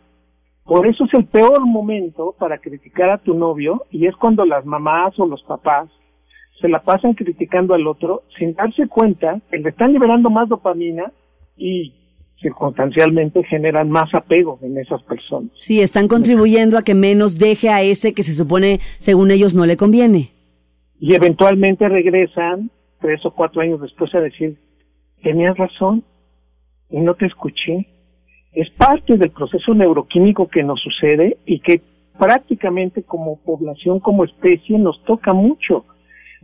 Por 0.64 0.86
eso 0.86 1.04
es 1.04 1.14
el 1.14 1.26
peor 1.26 1.66
momento 1.66 2.34
para 2.38 2.58
criticar 2.58 3.10
a 3.10 3.18
tu 3.18 3.34
novio 3.34 3.84
y 3.90 4.06
es 4.06 4.16
cuando 4.16 4.46
las 4.46 4.64
mamás 4.64 5.18
o 5.18 5.26
los 5.26 5.42
papás 5.42 5.90
se 6.60 6.68
la 6.68 6.82
pasan 6.82 7.14
criticando 7.14 7.74
al 7.74 7.86
otro 7.86 8.22
sin 8.38 8.54
darse 8.54 8.86
cuenta 8.86 9.40
que 9.50 9.58
le 9.58 9.70
están 9.70 9.92
liberando 9.92 10.30
más 10.30 10.48
dopamina 10.48 11.12
y 11.56 11.92
circunstancialmente 12.42 13.42
generan 13.44 13.88
más 13.88 14.12
apego 14.14 14.58
en 14.62 14.76
esas 14.76 15.02
personas. 15.04 15.50
Sí, 15.56 15.80
están 15.80 16.08
contribuyendo 16.08 16.76
a 16.76 16.82
que 16.82 16.94
menos 16.94 17.38
deje 17.38 17.70
a 17.70 17.80
ese 17.80 18.12
que 18.12 18.22
se 18.22 18.34
supone, 18.34 18.80
según 18.98 19.30
ellos, 19.30 19.54
no 19.54 19.64
le 19.64 19.76
conviene. 19.76 20.30
y 21.00 21.14
eventualmente 21.14 21.88
regresan 21.88 22.70
tres 23.00 23.24
o 23.26 23.32
cuatro 23.32 23.60
años 23.60 23.80
después 23.80 24.14
a 24.14 24.20
decir, 24.20 24.56
tenías 25.22 25.56
razón 25.56 26.04
y 26.90 27.00
no 27.00 27.14
te 27.14 27.26
escuché. 27.26 27.88
Es 28.52 28.70
parte 28.70 29.16
del 29.16 29.30
proceso 29.30 29.74
neuroquímico 29.74 30.48
que 30.48 30.62
nos 30.62 30.80
sucede 30.80 31.38
y 31.46 31.60
que 31.60 31.80
prácticamente 32.18 33.02
como 33.02 33.40
población, 33.42 33.98
como 33.98 34.24
especie, 34.24 34.78
nos 34.78 35.02
toca 35.04 35.32
mucho. 35.32 35.84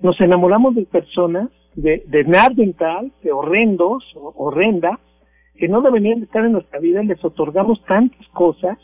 Nos 0.03 0.21
enamoramos 0.21 0.75
de 0.75 0.87
personas 0.87 1.49
de, 1.75 2.03
de 2.09 2.25
dental, 2.57 3.13
de 3.23 3.31
horrendos, 3.31 4.05
horrenda, 4.15 4.99
que 5.59 5.69
no 5.69 5.83
deberían 5.83 6.21
de 6.21 6.27
estar 6.27 6.45
en 6.45 6.53
nuestra 6.53 6.79
vida, 6.79 7.03
les 7.03 7.23
otorgamos 7.25 7.85
tantas 7.85 8.27
cosas 8.29 8.79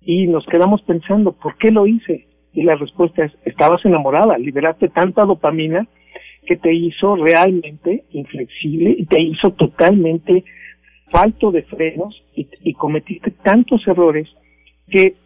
y 0.00 0.26
nos 0.26 0.46
quedamos 0.46 0.82
pensando, 0.82 1.32
¿por 1.32 1.56
qué 1.56 1.70
lo 1.70 1.86
hice? 1.86 2.28
Y 2.52 2.62
la 2.62 2.76
respuesta 2.76 3.24
es, 3.24 3.32
estabas 3.44 3.84
enamorada, 3.84 4.38
liberaste 4.38 4.88
tanta 4.88 5.24
dopamina 5.24 5.88
que 6.46 6.56
te 6.56 6.72
hizo 6.72 7.16
realmente 7.16 8.04
inflexible 8.10 8.94
y 8.96 9.06
te 9.06 9.20
hizo 9.20 9.50
totalmente 9.52 10.44
falto 11.10 11.50
de 11.50 11.62
frenos 11.62 12.22
y, 12.34 12.46
y 12.62 12.74
cometiste 12.74 13.30
tantos 13.30 13.86
errores 13.88 14.28
que 14.88 15.16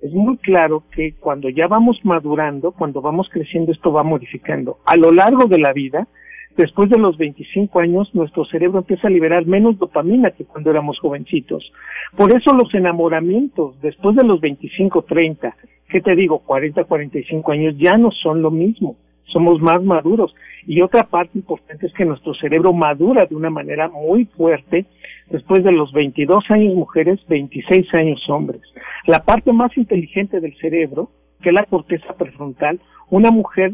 es 0.00 0.12
muy 0.12 0.38
claro 0.38 0.84
que 0.92 1.14
cuando 1.14 1.50
ya 1.50 1.66
vamos 1.66 1.98
madurando, 2.04 2.72
cuando 2.72 3.02
vamos 3.02 3.28
creciendo, 3.30 3.72
esto 3.72 3.92
va 3.92 4.02
modificando. 4.02 4.78
A 4.86 4.96
lo 4.96 5.12
largo 5.12 5.44
de 5.44 5.58
la 5.58 5.72
vida, 5.74 6.08
después 6.56 6.90
de 6.90 6.98
los 6.98 7.16
25 7.16 7.80
años, 7.80 8.14
nuestro 8.14 8.44
cerebro 8.44 8.78
empieza 8.78 9.08
a 9.08 9.10
liberar 9.10 9.46
menos 9.46 9.78
dopamina 9.78 10.30
que 10.30 10.44
cuando 10.44 10.70
éramos 10.70 10.98
jovencitos. 10.98 11.72
Por 12.16 12.30
eso 12.36 12.52
los 12.54 12.72
enamoramientos, 12.74 13.80
después 13.80 14.16
de 14.16 14.24
los 14.24 14.40
25, 14.40 15.02
30, 15.02 15.56
¿qué 15.88 16.00
te 16.00 16.14
digo? 16.14 16.40
40, 16.40 16.84
45 16.84 17.52
años, 17.52 17.74
ya 17.78 17.96
no 17.96 18.10
son 18.10 18.42
lo 18.42 18.50
mismo. 18.50 18.96
Somos 19.24 19.60
más 19.60 19.82
maduros. 19.82 20.34
Y 20.66 20.82
otra 20.82 21.04
parte 21.04 21.38
importante 21.38 21.86
es 21.86 21.92
que 21.94 22.04
nuestro 22.04 22.34
cerebro 22.34 22.72
madura 22.72 23.26
de 23.26 23.34
una 23.34 23.50
manera 23.50 23.88
muy 23.88 24.24
fuerte 24.24 24.86
después 25.30 25.64
de 25.64 25.72
los 25.72 25.92
22 25.92 26.44
años 26.50 26.74
mujeres, 26.74 27.20
26 27.28 27.94
años 27.94 28.20
hombres. 28.28 28.60
La 29.06 29.24
parte 29.24 29.52
más 29.52 29.76
inteligente 29.76 30.40
del 30.40 30.56
cerebro, 30.58 31.10
que 31.40 31.50
es 31.50 31.54
la 31.54 31.64
corteza 31.64 32.12
prefrontal, 32.14 32.80
una 33.08 33.30
mujer 33.30 33.72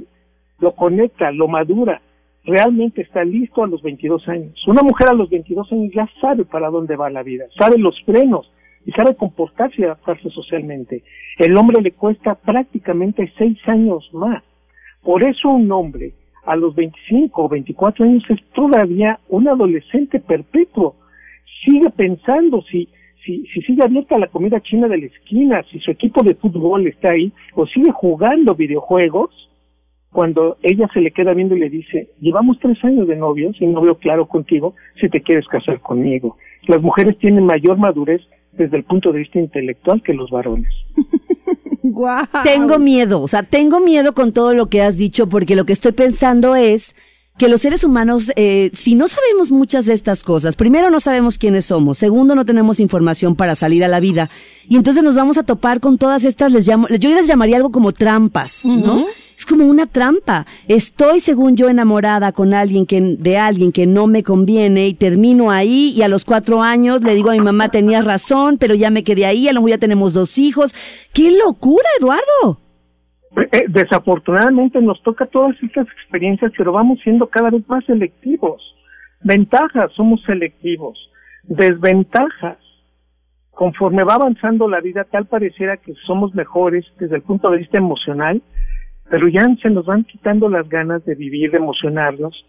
lo 0.61 0.73
conecta, 0.73 1.30
lo 1.33 1.49
madura, 1.49 2.00
realmente 2.47 3.03
está 3.03 3.25
listo 3.25 3.65
a 3.65 3.67
los 3.67 3.83
22 3.83 4.29
años. 4.29 4.55
Una 4.67 4.83
mujer 4.83 5.11
a 5.11 5.15
los 5.15 5.29
22 5.29 5.71
años 5.73 5.93
ya 5.93 6.09
sabe 6.21 6.45
para 6.45 6.71
dónde 6.71 6.97
va 6.97 7.11
la 7.11 7.23
vida, 7.23 7.45
sabe 7.59 7.76
los 7.79 8.00
frenos 8.05 8.50
y 8.87 8.93
sabe 8.93 9.17
comportarse 9.17 9.83
y 9.83 9.85
adaptarse 9.85 10.31
socialmente. 10.31 11.03
El 11.38 11.57
hombre 11.57 11.83
le 11.83 11.91
cuesta 11.91 12.37
prácticamente 12.37 13.33
seis 13.37 13.59
años 13.67 14.09
más. 14.12 14.43
Por 15.03 15.25
eso 15.25 15.50
un 15.50 15.71
hombre 15.73 16.12
a 16.45 16.55
los 16.55 16.75
25 16.76 17.45
o 17.45 17.49
24 17.49 18.05
años 18.05 18.23
es 18.29 18.38
todavía 18.55 19.19
un 19.29 19.49
adolescente 19.49 20.21
perpetuo. 20.21 20.95
Sigue 21.65 21.91
pensando 21.91 22.62
si, 22.62 22.88
si, 23.25 23.45
si 23.47 23.61
sigue 23.62 23.83
abierta 23.83 24.19
la 24.19 24.29
comida 24.29 24.61
china 24.61 24.87
de 24.87 24.99
la 24.99 25.07
esquina, 25.07 25.65
si 25.71 25.81
su 25.81 25.91
equipo 25.91 26.23
de 26.23 26.37
fútbol 26.37 26.87
está 26.87 27.11
ahí, 27.11 27.33
o 27.55 27.67
sigue 27.67 27.91
jugando 27.91 28.55
videojuegos, 28.55 29.31
cuando 30.13 30.57
ella 30.63 30.89
se 30.93 31.01
le 31.01 31.11
queda 31.11 31.35
viendo 31.35 31.57
y 31.57 31.61
le 31.61 31.71
dice, 31.71 32.09
llevamos 32.21 32.59
tres 32.61 32.83
años 32.85 33.07
de 33.07 33.17
novios 33.17 33.57
y 33.61 33.67
no 33.67 33.81
veo 33.81 33.97
claro 33.97 34.27
contigo 34.27 34.75
si 35.01 35.09
te 35.09 35.21
quieres 35.21 35.47
casar 35.49 35.81
conmigo. 35.81 36.37
Las 36.67 36.81
mujeres 36.81 37.19
tienen 37.19 37.45
mayor 37.45 37.77
madurez 37.77 38.23
desde 38.53 38.77
el 38.77 38.85
punto 38.85 39.13
de 39.13 39.21
vista 39.21 39.39
intelectual 39.39 40.03
que 40.03 40.15
los 40.15 40.31
varones. 40.31 40.73
Guau. 41.83 42.25
Tengo 42.43 42.79
miedo, 42.79 43.21
o 43.21 43.29
sea, 43.29 43.43
tengo 43.43 43.81
miedo 43.81 44.15
con 44.15 44.33
todo 44.33 44.55
lo 44.55 44.67
que 44.67 44.83
has 44.83 44.97
dicho 44.97 45.29
porque 45.29 45.55
lo 45.55 45.67
que 45.67 45.73
estoy 45.73 45.93
pensando 45.93 46.57
es 46.57 46.97
que 47.38 47.49
los 47.49 47.61
seres 47.61 47.85
humanos, 47.85 48.33
eh, 48.37 48.71
si 48.73 48.95
no 48.95 49.09
sabemos 49.09 49.50
muchas 49.50 49.85
de 49.87 49.93
estas 49.93 50.23
cosas, 50.23 50.57
primero 50.57 50.90
no 50.90 51.00
sabemos 51.00 51.38
quiénes 51.38 51.66
somos, 51.66 51.99
segundo 51.99 52.35
no 52.35 52.47
tenemos 52.47 52.81
información 52.81 53.37
para 53.37 53.55
salir 53.55 53.85
a 53.85 53.88
la 53.88 54.00
vida 54.00 54.31
y 54.69 54.76
entonces 54.76 55.02
nos 55.02 55.14
vamos 55.14 55.37
a 55.37 55.43
topar 55.43 55.81
con 55.81 55.99
todas 55.99 56.25
estas, 56.25 56.52
les 56.52 56.66
llamo, 56.66 56.88
yo 56.88 57.11
les 57.11 57.26
llamaría 57.26 57.57
algo 57.57 57.71
como 57.71 57.93
trampas, 57.93 58.64
¿no? 58.64 59.07
Es 59.37 59.45
como 59.45 59.66
una 59.66 59.87
trampa. 59.87 60.47
Estoy, 60.66 61.21
según 61.21 61.57
yo, 61.57 61.69
enamorada 61.69 62.33
con 62.33 62.55
alguien 62.55 62.87
que, 62.87 63.02
de 63.02 63.37
alguien 63.37 63.71
que 63.71 63.87
no 63.87 64.07
me 64.07 64.23
conviene 64.23 64.88
y 64.88 64.95
termino 64.95 65.50
ahí 65.50 65.93
y 65.95 66.00
a 66.00 66.09
los 66.09 66.25
cuatro 66.25 66.62
años 66.62 67.05
le 67.05 67.14
digo 67.14 67.28
a 67.28 67.35
mi 67.35 67.40
mamá, 67.40 67.69
tenías 67.69 68.07
razón, 68.07 68.57
pero 68.57 68.75
ya 68.75 68.88
me 68.88 69.05
quedé 69.05 69.26
ahí, 69.26 69.47
a 69.47 69.52
lo 69.52 69.61
mejor 69.61 69.73
ya 69.73 69.78
tenemos 69.78 70.14
dos 70.14 70.38
hijos. 70.38 70.75
¡Qué 71.12 71.31
locura, 71.33 71.87
Eduardo! 72.00 72.65
Eh, 73.35 73.64
desafortunadamente 73.68 74.80
nos 74.80 75.02
toca 75.02 75.26
todas 75.26 75.61
estas 75.62 75.87
experiencias, 75.88 76.52
pero 76.56 76.73
vamos 76.73 77.00
siendo 77.02 77.26
cada 77.28 77.50
vez 77.50 77.68
más 77.68 77.85
selectivos. 77.85 78.62
Ventajas, 79.23 79.92
somos 79.92 80.23
selectivos. 80.23 81.11
Desventajas. 81.42 82.59
Conforme 83.50 84.04
va 84.04 84.14
avanzando 84.14 84.68
la 84.68 84.80
vida, 84.80 85.04
tal 85.04 85.26
pareciera 85.26 85.78
que 85.78 85.95
somos 86.06 86.35
mejores 86.35 86.85
desde 86.99 87.16
el 87.16 87.23
punto 87.23 87.50
de 87.50 87.59
vista 87.59 87.78
emocional, 87.78 88.42
pero 89.09 89.28
ya 89.28 89.47
se 89.62 89.71
nos 89.71 89.87
van 89.87 90.04
quitando 90.04 90.49
las 90.49 90.68
ganas 90.68 91.04
de 91.04 91.14
vivir, 91.14 91.50
de 91.50 91.59
emocionarnos, 91.59 92.45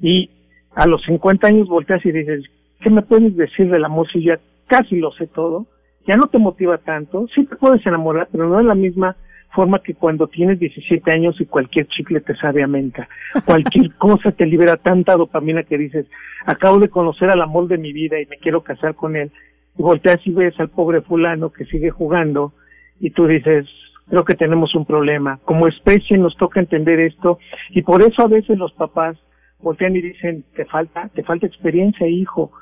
y 0.00 0.30
a 0.74 0.86
los 0.86 1.02
50 1.02 1.48
años 1.48 1.68
volteas 1.68 2.04
y 2.06 2.12
dices, 2.12 2.44
¿qué 2.80 2.90
me 2.90 3.02
puedes 3.02 3.36
decir 3.36 3.70
del 3.70 3.84
amor 3.84 4.06
si 4.12 4.24
ya 4.24 4.38
casi 4.66 4.96
lo 4.96 5.10
sé 5.12 5.26
todo? 5.26 5.66
Ya 6.06 6.16
no 6.16 6.28
te 6.28 6.38
motiva 6.38 6.78
tanto, 6.78 7.26
sí 7.34 7.44
te 7.44 7.56
puedes 7.56 7.84
enamorar, 7.86 8.28
pero 8.30 8.48
no 8.48 8.60
es 8.60 8.66
la 8.66 8.74
misma 8.74 9.16
forma 9.52 9.80
que 9.80 9.94
cuando 9.94 10.26
tienes 10.26 10.58
17 10.58 11.10
años 11.10 11.40
y 11.40 11.46
cualquier 11.46 11.86
chicle 11.88 12.20
te 12.20 12.34
sabe 12.36 12.62
a 12.62 12.66
menta. 12.66 13.08
Cualquier 13.44 13.94
cosa 13.98 14.32
te 14.32 14.46
libera 14.46 14.76
tanta 14.76 15.16
dopamina 15.16 15.62
que 15.62 15.78
dices, 15.78 16.06
acabo 16.46 16.78
de 16.78 16.88
conocer 16.88 17.30
al 17.30 17.42
amor 17.42 17.68
de 17.68 17.78
mi 17.78 17.92
vida 17.92 18.20
y 18.20 18.26
me 18.26 18.38
quiero 18.38 18.62
casar 18.62 18.94
con 18.94 19.16
él. 19.16 19.30
Y 19.78 19.82
volteas 19.82 20.26
y 20.26 20.30
ves 20.30 20.58
al 20.58 20.68
pobre 20.68 21.02
fulano 21.02 21.50
que 21.50 21.64
sigue 21.66 21.90
jugando 21.90 22.52
y 23.00 23.10
tú 23.10 23.26
dices, 23.26 23.66
creo 24.08 24.24
que 24.24 24.34
tenemos 24.34 24.74
un 24.74 24.84
problema. 24.84 25.38
Como 25.44 25.68
especie 25.68 26.18
nos 26.18 26.36
toca 26.36 26.60
entender 26.60 27.00
esto 27.00 27.38
y 27.70 27.82
por 27.82 28.02
eso 28.02 28.22
a 28.22 28.28
veces 28.28 28.58
los 28.58 28.72
papás 28.72 29.16
voltean 29.60 29.96
y 29.96 30.02
dicen, 30.02 30.44
te 30.54 30.64
falta, 30.64 31.08
te 31.14 31.22
falta 31.22 31.46
experiencia, 31.46 32.06
hijo. 32.06 32.52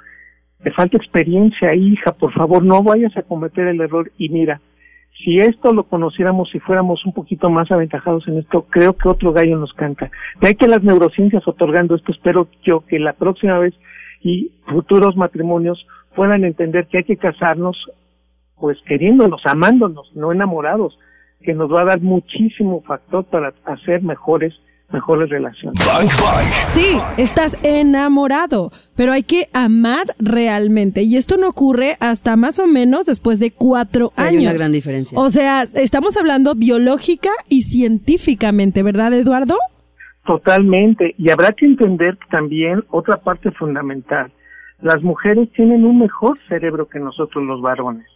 Te 0.62 0.70
falta 0.72 0.98
experiencia, 0.98 1.74
hija, 1.74 2.12
por 2.12 2.32
favor, 2.34 2.62
no 2.62 2.82
vayas 2.82 3.16
a 3.16 3.22
cometer 3.22 3.66
el 3.66 3.80
error. 3.80 4.12
Y 4.18 4.28
mira, 4.28 4.60
Si 5.24 5.36
esto 5.36 5.72
lo 5.72 5.84
conociéramos, 5.84 6.50
si 6.50 6.60
fuéramos 6.60 7.04
un 7.04 7.12
poquito 7.12 7.50
más 7.50 7.70
aventajados 7.70 8.26
en 8.28 8.38
esto, 8.38 8.66
creo 8.70 8.96
que 8.96 9.08
otro 9.08 9.32
gallo 9.32 9.58
nos 9.58 9.72
canta. 9.74 10.10
De 10.40 10.48
ahí 10.48 10.54
que 10.54 10.68
las 10.68 10.82
neurociencias 10.82 11.46
otorgando 11.46 11.94
esto, 11.94 12.12
espero 12.12 12.48
yo 12.62 12.80
que 12.86 12.98
la 12.98 13.12
próxima 13.12 13.58
vez 13.58 13.74
y 14.22 14.52
futuros 14.66 15.16
matrimonios 15.16 15.86
puedan 16.14 16.44
entender 16.44 16.86
que 16.86 16.98
hay 16.98 17.04
que 17.04 17.16
casarnos 17.16 17.76
pues 18.58 18.78
queriéndonos, 18.86 19.40
amándonos, 19.46 20.14
no 20.14 20.32
enamorados, 20.32 20.98
que 21.42 21.54
nos 21.54 21.72
va 21.72 21.82
a 21.82 21.86
dar 21.86 22.00
muchísimo 22.00 22.82
factor 22.82 23.24
para 23.24 23.54
hacer 23.64 24.02
mejores 24.02 24.54
mejores 24.92 25.28
relaciones. 25.30 25.80
Sí, 26.70 26.98
estás 27.16 27.58
enamorado, 27.62 28.70
pero 28.96 29.12
hay 29.12 29.22
que 29.22 29.48
amar 29.52 30.06
realmente. 30.18 31.02
Y 31.02 31.16
esto 31.16 31.36
no 31.36 31.48
ocurre 31.48 31.94
hasta 32.00 32.36
más 32.36 32.58
o 32.58 32.66
menos 32.66 33.06
después 33.06 33.38
de 33.38 33.50
cuatro 33.52 34.12
Hay 34.16 34.36
años. 34.36 34.42
una 34.44 34.52
gran 34.54 34.72
diferencia. 34.72 35.18
O 35.18 35.30
sea, 35.30 35.62
estamos 35.74 36.16
hablando 36.16 36.54
biológica 36.54 37.30
y 37.48 37.62
científicamente, 37.62 38.82
¿verdad, 38.82 39.12
Eduardo? 39.12 39.56
Totalmente. 40.26 41.14
Y 41.18 41.30
habrá 41.30 41.52
que 41.52 41.66
entender 41.66 42.18
también 42.30 42.84
otra 42.90 43.16
parte 43.18 43.50
fundamental. 43.52 44.32
Las 44.80 45.02
mujeres 45.02 45.50
tienen 45.52 45.84
un 45.84 45.98
mejor 45.98 46.38
cerebro 46.48 46.88
que 46.88 46.98
nosotros 46.98 47.44
los 47.44 47.60
varones. 47.60 48.06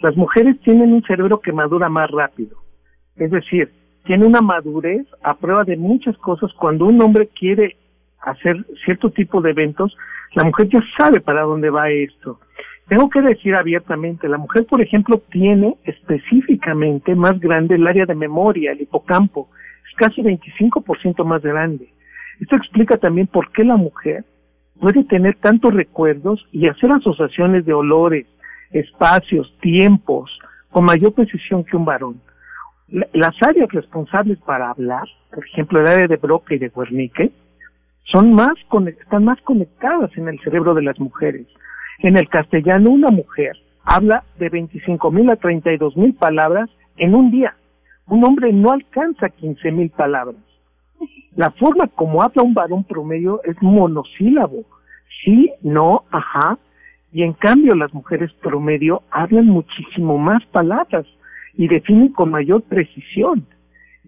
Las 0.00 0.16
mujeres 0.16 0.58
tienen 0.64 0.92
un 0.92 1.02
cerebro 1.02 1.40
que 1.40 1.52
madura 1.52 1.88
más 1.88 2.10
rápido. 2.10 2.56
Es 3.16 3.30
decir, 3.30 3.72
tiene 4.04 4.26
una 4.26 4.40
madurez 4.40 5.06
a 5.22 5.34
prueba 5.34 5.64
de 5.64 5.76
muchas 5.76 6.16
cosas. 6.18 6.52
Cuando 6.54 6.86
un 6.86 7.00
hombre 7.02 7.28
quiere 7.28 7.76
hacer 8.20 8.64
cierto 8.84 9.10
tipo 9.10 9.40
de 9.40 9.50
eventos, 9.50 9.96
la 10.34 10.44
mujer 10.44 10.68
ya 10.68 10.82
sabe 10.98 11.20
para 11.20 11.42
dónde 11.42 11.70
va 11.70 11.90
esto. 11.90 12.40
Tengo 12.88 13.08
que 13.08 13.22
decir 13.22 13.54
abiertamente, 13.54 14.28
la 14.28 14.38
mujer, 14.38 14.66
por 14.66 14.80
ejemplo, 14.80 15.22
tiene 15.30 15.76
específicamente 15.84 17.14
más 17.14 17.38
grande 17.40 17.76
el 17.76 17.86
área 17.86 18.06
de 18.06 18.14
memoria, 18.14 18.72
el 18.72 18.82
hipocampo, 18.82 19.48
es 19.88 19.96
casi 19.96 20.22
25% 20.22 21.24
más 21.24 21.42
grande. 21.42 21.88
Esto 22.40 22.56
explica 22.56 22.96
también 22.96 23.28
por 23.28 23.50
qué 23.52 23.64
la 23.64 23.76
mujer 23.76 24.24
puede 24.80 25.04
tener 25.04 25.36
tantos 25.36 25.72
recuerdos 25.72 26.44
y 26.50 26.68
hacer 26.68 26.90
asociaciones 26.90 27.64
de 27.64 27.72
olores, 27.72 28.26
espacios, 28.72 29.56
tiempos, 29.60 30.30
con 30.70 30.84
mayor 30.84 31.12
precisión 31.12 31.64
que 31.64 31.76
un 31.76 31.84
varón. 31.84 32.20
La- 32.92 33.08
Las 33.14 33.34
áreas 33.42 33.68
responsables 33.72 34.38
para 34.40 34.70
hablar, 34.70 35.08
por 35.34 35.44
ejemplo, 35.46 35.80
el 35.80 35.86
área 35.88 36.06
de 36.06 36.16
Broca 36.16 36.54
y 36.54 36.58
de 36.58 36.70
Wernicke, 36.74 37.32
son 38.04 38.32
más 38.34 38.54
están 39.00 39.24
más 39.24 39.40
conectadas 39.42 40.10
en 40.16 40.28
el 40.28 40.38
cerebro 40.40 40.74
de 40.74 40.82
las 40.82 40.98
mujeres. 41.00 41.46
En 42.00 42.16
el 42.16 42.28
castellano, 42.28 42.90
una 42.90 43.08
mujer 43.10 43.56
habla 43.84 44.24
de 44.38 44.48
25 44.48 45.10
mil 45.10 45.30
a 45.30 45.36
32 45.36 45.96
mil 45.96 46.14
palabras 46.14 46.68
en 46.96 47.14
un 47.14 47.30
día. 47.30 47.56
Un 48.08 48.24
hombre 48.24 48.52
no 48.52 48.72
alcanza 48.72 49.28
15 49.30 49.70
mil 49.72 49.90
palabras. 49.90 50.36
La 51.36 51.50
forma 51.52 51.86
como 51.88 52.22
habla 52.22 52.42
un 52.42 52.54
varón 52.54 52.84
promedio 52.84 53.40
es 53.44 53.56
monosílabo. 53.62 54.64
Sí, 55.24 55.50
no, 55.62 56.04
ajá. 56.10 56.58
Y 57.12 57.22
en 57.22 57.32
cambio 57.34 57.74
las 57.74 57.92
mujeres 57.94 58.32
promedio 58.42 59.02
hablan 59.10 59.46
muchísimo 59.46 60.18
más 60.18 60.44
palabras 60.46 61.06
y 61.54 61.68
definen 61.68 62.12
con 62.12 62.30
mayor 62.30 62.62
precisión. 62.62 63.46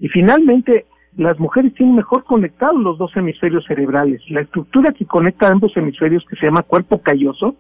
Y 0.00 0.08
finalmente, 0.08 0.86
las 1.16 1.38
mujeres 1.38 1.74
tienen 1.74 1.96
mejor 1.96 2.24
conectados 2.24 2.80
los 2.80 2.98
dos 2.98 3.16
hemisferios 3.16 3.64
cerebrales. 3.66 4.20
La 4.30 4.40
estructura 4.40 4.92
que 4.92 5.06
conecta 5.06 5.48
ambos 5.48 5.76
hemisferios, 5.76 6.24
que 6.28 6.36
se 6.36 6.46
llama 6.46 6.62
cuerpo 6.62 7.00
calloso, 7.02 7.56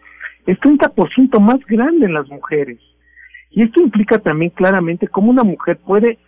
es 0.46 0.58
30% 0.60 1.38
más 1.40 1.64
grande 1.66 2.06
en 2.06 2.14
las 2.14 2.28
mujeres. 2.28 2.78
Y 3.50 3.62
esto 3.62 3.80
implica 3.80 4.18
también 4.18 4.50
claramente 4.50 5.06
cómo 5.06 5.30
una 5.30 5.44
mujer 5.44 5.78
puede 5.78 6.18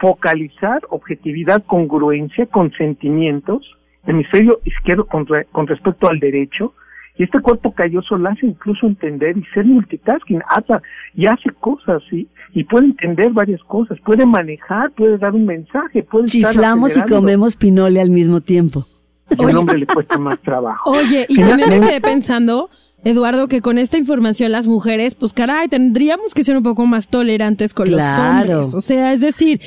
focalizar 0.00 0.82
objetividad, 0.90 1.64
congruencia 1.64 2.46
con 2.46 2.72
sentimientos, 2.72 3.68
hemisferio 4.06 4.60
izquierdo 4.64 5.06
con, 5.06 5.26
con 5.50 5.66
respecto 5.66 6.08
al 6.08 6.20
derecho, 6.20 6.74
y 7.16 7.22
este 7.22 7.40
cuerpo 7.40 7.72
calloso 7.72 8.18
la 8.18 8.30
hace 8.30 8.46
incluso 8.46 8.86
entender 8.86 9.38
y 9.38 9.44
ser 9.54 9.64
multitasking, 9.64 10.42
hasta 10.48 10.82
y 11.14 11.26
hace 11.26 11.50
cosas 11.60 12.02
y, 12.10 12.26
y 12.52 12.64
puede 12.64 12.86
entender 12.86 13.30
varias 13.30 13.62
cosas, 13.64 13.98
puede 14.04 14.26
manejar, 14.26 14.90
puede 14.92 15.18
dar 15.18 15.32
un 15.32 15.46
mensaje, 15.46 16.02
puede 16.02 16.24
estar 16.24 16.52
Chiflamos 16.52 16.96
y 16.96 17.02
comemos 17.02 17.56
pinole 17.56 18.00
al 18.00 18.10
mismo 18.10 18.40
tiempo. 18.40 18.86
Y 19.30 19.42
a 19.42 19.46
un 19.46 19.56
hombre 19.56 19.78
le 19.78 19.86
cuesta 19.86 20.18
más 20.18 20.38
trabajo. 20.40 20.90
Oye, 20.90 21.26
y 21.28 21.40
también 21.40 21.70
me 21.70 21.80
quedé 21.80 22.00
pensando, 22.00 22.68
Eduardo, 23.04 23.48
que 23.48 23.60
con 23.60 23.78
esta 23.78 23.98
información 23.98 24.52
las 24.52 24.66
mujeres, 24.66 25.14
pues 25.14 25.32
caray, 25.32 25.68
tendríamos 25.68 26.34
que 26.34 26.42
ser 26.42 26.56
un 26.56 26.62
poco 26.62 26.86
más 26.86 27.08
tolerantes 27.08 27.74
con 27.74 27.90
los 27.90 28.02
hombres. 28.02 28.74
O 28.74 28.80
sea, 28.80 29.12
es 29.12 29.20
decir, 29.20 29.60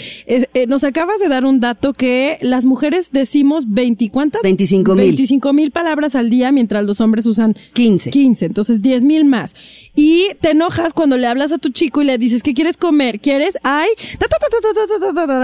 nos 0.67 0.83
acabas 0.83 1.19
de 1.19 1.27
dar 1.27 1.45
un 1.45 1.59
dato 1.59 1.93
que 1.93 2.37
las 2.41 2.65
mujeres 2.65 3.09
decimos 3.11 3.65
20, 3.67 4.09
¿cuántas? 4.09 4.41
25 4.41 4.95
mil. 4.95 5.05
25 5.05 5.53
mil 5.53 5.71
palabras 5.71 6.15
al 6.15 6.29
día, 6.29 6.51
mientras 6.51 6.83
los 6.83 6.99
hombres 6.99 7.25
usan 7.25 7.55
15. 7.73 8.09
15, 8.09 8.45
entonces 8.45 8.81
10 8.81 9.03
mil 9.03 9.25
más. 9.25 9.55
Y 9.95 10.29
te 10.41 10.51
enojas 10.51 10.93
cuando 10.93 11.17
le 11.17 11.27
hablas 11.27 11.51
a 11.51 11.57
tu 11.57 11.69
chico 11.69 12.01
y 12.01 12.05
le 12.05 12.17
dices, 12.17 12.43
¿qué 12.43 12.53
quieres 12.53 12.77
comer? 12.77 13.19
¿Quieres? 13.19 13.57
Ay, 13.63 13.89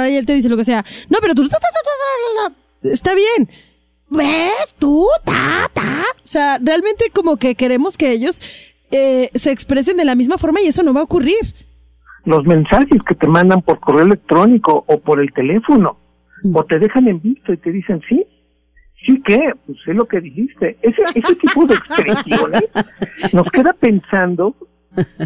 y 0.09 0.15
él 0.15 0.25
te 0.25 0.33
dice 0.33 0.49
lo 0.49 0.57
que 0.57 0.63
sea. 0.63 0.83
No, 1.09 1.19
pero 1.21 1.35
tú... 1.35 1.47
Está 2.83 3.15
bien. 3.15 3.49
¿Ves? 4.15 4.75
Tú, 4.79 5.05
ta, 5.25 5.69
ta. 5.73 6.03
O 6.23 6.27
sea, 6.27 6.59
realmente 6.61 7.05
como 7.13 7.37
que 7.37 7.55
queremos 7.55 7.97
que 7.97 8.11
ellos 8.11 8.73
eh, 8.91 9.29
se 9.33 9.51
expresen 9.51 9.97
de 9.97 10.05
la 10.05 10.15
misma 10.15 10.37
forma 10.37 10.61
y 10.61 10.67
eso 10.67 10.83
no 10.83 10.93
va 10.93 11.01
a 11.01 11.03
ocurrir. 11.03 11.39
los 12.25 12.45
mensajes 12.45 13.01
que 13.07 13.15
te 13.15 13.27
mandan 13.27 13.61
por 13.61 13.79
correo 13.79 14.05
electrónico 14.05 14.85
o 14.87 14.99
por 14.99 15.19
el 15.19 15.33
teléfono, 15.33 15.97
o 16.53 16.63
te 16.65 16.79
dejan 16.79 17.07
en 17.07 17.21
visto 17.21 17.51
y 17.51 17.57
te 17.57 17.71
dicen, 17.71 18.01
sí, 18.07 18.23
sí 19.05 19.21
que, 19.23 19.39
pues 19.65 19.77
es 19.85 19.95
lo 19.95 20.05
que 20.05 20.21
dijiste. 20.21 20.77
Ese, 20.81 21.01
ese 21.15 21.35
tipo 21.35 21.65
de 21.65 21.75
expresiones 21.75 22.63
nos 23.33 23.49
queda 23.49 23.73
pensando 23.73 24.55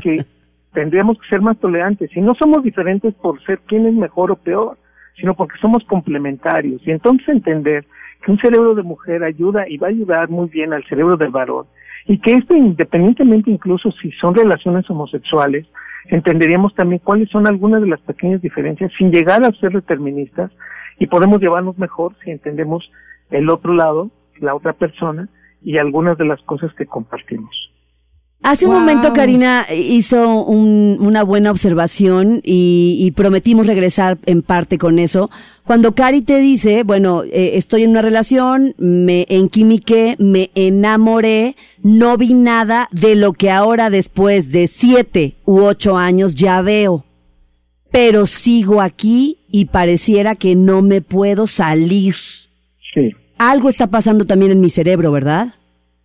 que 0.01 0.25
tendríamos 0.73 1.19
que 1.19 1.27
ser 1.27 1.41
más 1.41 1.59
tolerantes 1.59 2.09
y 2.15 2.21
no 2.21 2.35
somos 2.35 2.63
diferentes 2.63 3.13
por 3.15 3.43
ser 3.45 3.59
quién 3.67 3.85
es 3.85 3.93
mejor 3.93 4.31
o 4.31 4.35
peor, 4.35 4.77
sino 5.19 5.35
porque 5.35 5.59
somos 5.59 5.83
complementarios 5.85 6.81
y 6.85 6.91
entonces 6.91 7.27
entender 7.27 7.85
que 8.23 8.31
un 8.31 8.39
cerebro 8.39 8.75
de 8.75 8.83
mujer 8.83 9.23
ayuda 9.23 9.67
y 9.67 9.77
va 9.77 9.87
a 9.87 9.91
ayudar 9.91 10.29
muy 10.29 10.49
bien 10.49 10.73
al 10.73 10.83
cerebro 10.85 11.17
del 11.17 11.29
varón 11.29 11.65
y 12.07 12.19
que 12.19 12.33
esto 12.33 12.55
independientemente 12.55 13.51
incluso 13.51 13.91
si 13.91 14.11
son 14.13 14.33
relaciones 14.33 14.89
homosexuales, 14.89 15.67
entenderíamos 16.05 16.73
también 16.73 17.01
cuáles 17.03 17.29
son 17.29 17.47
algunas 17.47 17.81
de 17.81 17.87
las 17.87 17.99
pequeñas 18.01 18.41
diferencias 18.41 18.91
sin 18.97 19.11
llegar 19.11 19.43
a 19.43 19.51
ser 19.59 19.73
deterministas 19.73 20.51
y 20.99 21.07
podemos 21.07 21.41
llevarnos 21.41 21.77
mejor 21.77 22.13
si 22.23 22.31
entendemos 22.31 22.89
el 23.29 23.49
otro 23.49 23.73
lado, 23.73 24.09
la 24.39 24.55
otra 24.55 24.73
persona 24.73 25.27
y 25.61 25.77
algunas 25.77 26.17
de 26.17 26.25
las 26.25 26.41
cosas 26.43 26.73
que 26.75 26.85
compartimos. 26.85 27.66
Hace 28.43 28.65
un 28.67 28.73
momento 28.75 29.11
Karina 29.13 29.65
hizo 29.75 30.43
un- 30.45 30.97
una 31.01 31.23
buena 31.23 31.51
observación 31.51 32.39
y, 32.45 32.95
y 32.99 33.11
prometimos 33.11 33.67
regresar 33.67 34.19
en 34.25 34.41
parte 34.41 34.77
con 34.77 34.99
eso. 34.99 35.29
Cuando 35.65 35.93
Cari 35.95 36.21
te 36.21 36.39
dice, 36.39 36.83
bueno, 36.83 37.23
eh, 37.23 37.51
estoy 37.55 37.83
en 37.83 37.89
una 37.89 38.01
relación, 38.01 38.73
me 38.77 39.25
enquimiqué, 39.27 40.15
me 40.19 40.51
enamoré, 40.55 41.55
no 41.83 42.15
vi 42.17 42.33
nada 42.35 42.87
de 42.91 43.15
lo 43.15 43.33
que 43.33 43.49
ahora 43.51 43.89
después 43.89 44.51
de 44.51 44.67
siete 44.67 45.35
u 45.43 45.61
ocho 45.63 45.97
años 45.97 46.35
ya 46.35 46.61
veo. 46.61 47.03
Pero 47.91 48.27
sigo 48.27 48.81
aquí 48.81 49.39
y 49.51 49.65
pareciera 49.65 50.35
que 50.35 50.55
no 50.55 50.81
me 50.83 51.01
puedo 51.01 51.47
salir. 51.47 52.15
Sí. 52.93 53.11
Algo 53.39 53.67
está 53.67 53.87
pasando 53.87 54.25
también 54.25 54.51
en 54.51 54.61
mi 54.61 54.69
cerebro, 54.69 55.11
¿verdad? 55.11 55.55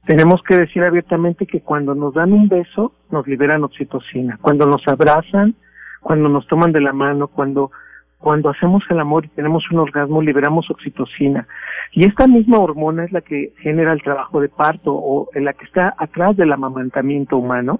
Tenemos 0.04 0.42
que 0.42 0.56
decir 0.56 0.82
abiertamente 0.82 1.46
que 1.46 1.60
cuando 1.60 1.94
nos 1.94 2.14
dan 2.14 2.32
un 2.32 2.48
beso, 2.48 2.92
nos 3.10 3.26
liberan 3.26 3.62
oxitocina. 3.62 4.36
Cuando 4.42 4.66
nos 4.66 4.86
abrazan, 4.88 5.54
cuando 6.00 6.28
nos 6.28 6.46
toman 6.48 6.72
de 6.72 6.80
la 6.80 6.92
mano, 6.92 7.28
cuando, 7.28 7.70
cuando 8.18 8.50
hacemos 8.50 8.82
el 8.90 8.98
amor 8.98 9.24
y 9.24 9.28
tenemos 9.28 9.62
un 9.70 9.78
orgasmo, 9.78 10.20
liberamos 10.20 10.68
oxitocina. 10.70 11.46
Y 11.92 12.04
esta 12.04 12.26
misma 12.26 12.58
hormona 12.58 13.04
es 13.04 13.12
la 13.12 13.20
que 13.20 13.52
genera 13.60 13.92
el 13.92 14.02
trabajo 14.02 14.40
de 14.40 14.48
parto 14.48 14.92
o 14.92 15.28
en 15.34 15.44
la 15.44 15.52
que 15.52 15.66
está 15.66 15.94
atrás 15.96 16.36
del 16.36 16.52
amamantamiento 16.52 17.36
humano. 17.36 17.78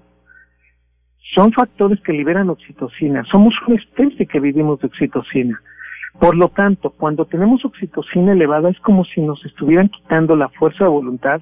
Son 1.34 1.52
factores 1.52 2.00
que 2.02 2.12
liberan 2.12 2.50
oxitocina. 2.50 3.24
Somos 3.32 3.54
una 3.66 3.76
especie 3.76 4.26
que 4.26 4.38
vivimos 4.38 4.78
de 4.80 4.86
oxitocina. 4.86 5.60
Por 6.20 6.36
lo 6.36 6.48
tanto, 6.48 6.90
cuando 6.90 7.24
tenemos 7.24 7.64
oxitocina 7.64 8.32
elevada 8.32 8.70
es 8.70 8.78
como 8.80 9.04
si 9.06 9.22
nos 9.22 9.44
estuvieran 9.44 9.88
quitando 9.88 10.36
la 10.36 10.50
fuerza 10.50 10.84
de 10.84 10.90
voluntad 10.90 11.40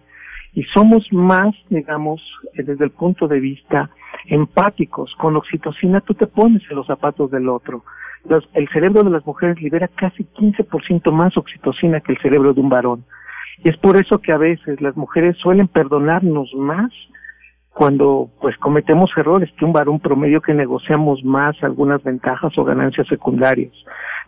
y 0.53 0.65
somos 0.75 1.07
más, 1.13 1.55
digamos, 1.69 2.21
eh, 2.55 2.63
desde 2.63 2.85
el 2.85 2.91
punto 2.91 3.29
de 3.29 3.41
vista 3.41 3.91
empáticos. 4.27 5.15
Con 5.17 5.37
oxitocina 5.37 6.01
tú 6.01 6.15
te 6.15 6.27
pones 6.27 6.63
en 6.71 6.77
los 6.77 6.87
zapatos 6.87 7.31
del 7.31 7.49
otro. 7.49 7.85
Los- 8.29 8.49
el 8.55 8.69
cerebro 8.69 9.03
de 9.03 9.11
las 9.11 9.25
mujeres 9.27 9.61
libera 9.63 9.89
casi 9.89 10.25
15% 10.25 11.13
más 11.13 11.37
oxitocina 11.37 12.01
que 12.01 12.13
el 12.13 12.19
cerebro 12.19 12.53
de 12.53 12.61
un 12.61 12.69
varón. 12.69 13.05
Y 13.63 13.69
es 13.69 13.77
por 13.77 13.97
eso 13.97 14.19
que 14.19 14.33
a 14.33 14.39
veces 14.39 14.81
las 14.81 14.97
mujeres 14.97 15.37
suelen 15.39 15.69
perdonarnos 15.69 16.53
más 16.55 16.91
cuando 17.71 18.29
pues 18.41 18.57
cometemos 18.59 19.11
errores 19.17 19.51
que 19.57 19.65
un 19.65 19.73
varón 19.73 20.01
promedio 20.01 20.41
que 20.41 20.53
negociamos 20.53 21.23
más 21.25 21.57
algunas 21.63 22.03
ventajas 22.03 22.57
o 22.59 22.65
ganancias 22.65 23.07
secundarias. 23.07 23.73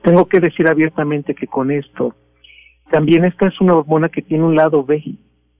Tengo 0.02 0.26
que 0.26 0.40
decir 0.40 0.68
abiertamente 0.70 1.34
que 1.34 1.46
con 1.46 1.70
esto 1.70 2.14
también 2.90 3.24
esta 3.24 3.46
es 3.46 3.60
una 3.60 3.74
hormona 3.74 4.08
que 4.08 4.22
tiene 4.22 4.44
un 4.44 4.54
lado 4.54 4.84
B 4.84 5.02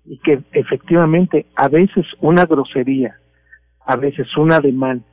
y 0.05 0.19
que 0.19 0.41
efectivamente 0.53 1.47
a 1.57 1.69
veces 1.69 2.07
una 2.21 2.45
grosería, 2.45 3.17
a 3.87 3.97
veces 3.97 4.27
un 4.37 4.53
ademán 4.53 5.05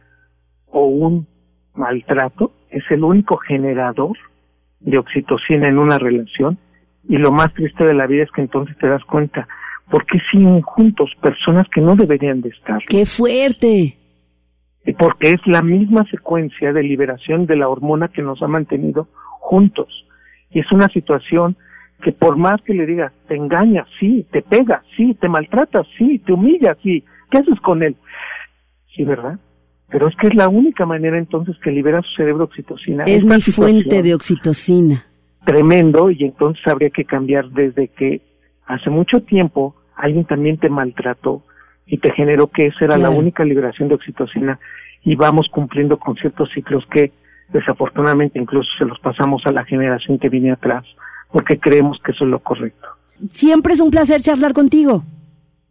o 0.68 0.86
un 0.86 1.28
maltrato 1.76 2.52
es 2.70 2.84
el 2.90 3.04
único 3.04 3.38
generador 3.38 4.18
de 4.80 4.98
oxitocina 4.98 5.68
en 5.68 5.78
una 5.78 5.98
relación 5.98 6.58
y 7.08 7.18
lo 7.18 7.32
más 7.32 7.54
triste 7.54 7.84
de 7.84 7.94
la 7.94 8.08
vida 8.08 8.24
es 8.24 8.32
que 8.32 8.42
entonces 8.42 8.78
te 8.78 8.88
das 8.88 9.04
cuenta 9.06 9.48
por 9.90 10.06
qué 10.06 10.20
siguen 10.32 10.62
juntos 10.62 11.12
personas 11.22 11.68
que 11.74 11.82
no 11.82 11.96
deberían 11.96 12.42
de 12.42 12.50
estar. 12.50 12.80
¡Qué 12.88 13.06
fuerte! 13.06 13.98
Y 14.86 14.94
porque 14.94 15.32
es 15.32 15.42
la 15.46 15.62
misma 15.62 16.06
secuencia 16.10 16.72
de 16.72 16.84
liberación 16.84 17.46
de 17.46 17.56
la 17.56 17.68
hormona 17.68 18.08
que 18.10 18.22
nos 18.22 18.42
ha 18.42 18.48
mantenido 18.48 19.08
juntos. 19.40 19.88
Y 20.52 20.60
es 20.60 20.72
una 20.72 20.88
situación 20.90 21.58
que 22.02 22.12
por 22.12 22.38
más 22.38 22.62
que 22.62 22.74
le 22.74 22.86
digas, 22.86 23.12
te 23.28 23.36
engañas, 23.36 23.88
sí, 24.00 24.26
te 24.32 24.42
pega, 24.42 24.84
sí, 24.96 25.16
te 25.20 25.28
maltratas, 25.28 25.86
sí, 25.98 26.20
te 26.20 26.34
humillas, 26.34 26.78
sí, 26.82 27.04
¿qué 27.30 27.40
haces 27.40 27.60
con 27.62 27.84
él? 27.84 27.96
Sí, 28.96 29.04
¿verdad? 29.04 29.40
Pero 29.90 30.08
es 30.08 30.16
que 30.16 30.28
es 30.28 30.36
la 30.36 30.48
única 30.48 30.86
manera 30.86 31.18
entonces 31.18 31.58
que 31.64 31.72
libera 31.72 32.02
su 32.02 32.16
cerebro 32.16 32.46
oxitocina. 32.46 33.04
Es 33.06 33.26
mi 33.26 33.42
fuente 33.42 34.02
de 34.02 34.14
oxitocina. 34.14 35.06
Tremendo, 35.46 36.12
y 36.12 36.26
entonces 36.26 36.66
habría 36.68 36.90
que 36.90 37.06
cambiar 37.06 37.50
desde 37.50 37.88
que 37.88 38.22
hace 38.66 38.90
mucho 38.90 39.22
tiempo 39.22 39.76
alguien 39.96 40.26
también 40.26 40.58
te 40.58 40.70
maltrató 40.70 41.44
y 41.86 41.98
te 41.98 42.12
generó 42.12 42.48
que 42.48 42.68
esa 42.68 42.86
era 42.86 42.98
la 42.98 43.10
única 43.10 43.44
liberación 43.44 43.90
de 43.90 43.96
oxitocina 43.96 44.60
y 45.04 45.16
vamos 45.16 45.48
cumpliendo 45.52 45.98
con 45.98 46.16
ciertos 46.16 46.50
ciclos 46.54 46.86
que 46.92 47.12
desafortunadamente 47.50 48.38
incluso 48.38 48.70
se 48.78 48.86
los 48.86 49.00
pasamos 49.00 49.42
a 49.46 49.52
la 49.52 49.66
generación 49.66 50.20
que 50.20 50.30
viene 50.30 50.52
atrás 50.52 50.86
porque 51.32 51.60
creemos 51.60 52.00
que 52.04 52.12
eso 52.12 52.24
es 52.24 52.30
lo 52.30 52.40
correcto. 52.40 52.88
Siempre 53.32 53.74
es 53.74 53.80
un 53.80 53.92
placer 53.92 54.22
charlar 54.22 54.54
contigo 54.54 55.04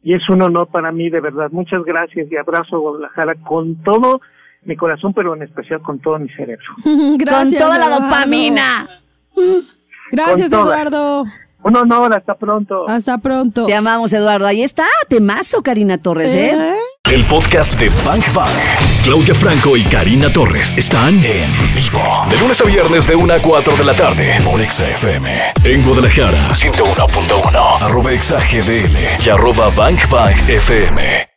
y 0.02 0.14
es 0.14 0.28
un 0.28 0.40
honor 0.42 0.68
para 0.68 0.92
mí, 0.92 1.10
de 1.10 1.20
verdad. 1.20 1.50
Muchas 1.50 1.84
gracias 1.84 2.30
y 2.30 2.36
abrazo 2.36 2.76
a 2.76 2.78
Guadalajara 2.78 3.34
con 3.46 3.76
todo 3.82 4.20
mi 4.62 4.76
corazón, 4.76 5.12
pero 5.12 5.34
en 5.34 5.42
especial 5.42 5.82
con 5.82 5.98
todo 5.98 6.18
mi 6.18 6.28
cerebro. 6.30 6.64
gracias, 7.18 7.60
con 7.60 7.68
toda 7.68 7.78
la 7.78 7.88
dopamina. 7.88 8.88
Gracias, 10.10 10.50
Eduardo. 10.50 11.26
Un 11.62 11.76
honor, 11.76 12.16
hasta 12.16 12.34
pronto. 12.34 12.88
Hasta 12.88 13.18
pronto. 13.18 13.66
Te 13.66 13.74
amamos, 13.74 14.10
Eduardo. 14.14 14.46
Ahí 14.46 14.62
está, 14.62 14.86
temazo, 15.10 15.62
Karina 15.62 15.98
Torres, 15.98 16.32
¿eh? 16.32 16.54
¿Eh? 16.54 17.12
El 17.12 17.24
podcast 17.24 17.78
de 17.78 17.90
Bank 18.06 18.24
Bank. 18.34 18.87
Claudia 19.08 19.34
Franco 19.34 19.74
y 19.74 19.84
Karina 19.84 20.30
Torres 20.30 20.74
están 20.76 21.24
en 21.24 21.50
vivo. 21.74 22.26
De 22.28 22.36
lunes 22.36 22.60
a 22.60 22.64
viernes 22.64 23.06
de 23.06 23.16
1 23.16 23.32
a 23.32 23.38
4 23.38 23.76
de 23.78 23.84
la 23.84 23.94
tarde 23.94 24.38
por 24.44 24.62
XFM. 24.62 25.54
En 25.64 25.82
Guadalajara, 25.82 26.50
101.1. 26.50 27.80
Arroba 27.80 28.10
XAGDL 28.10 29.24
y 29.24 29.30
arroba 29.30 29.70
Bank 29.74 30.10
Bank 30.10 30.36
FM. 30.46 31.27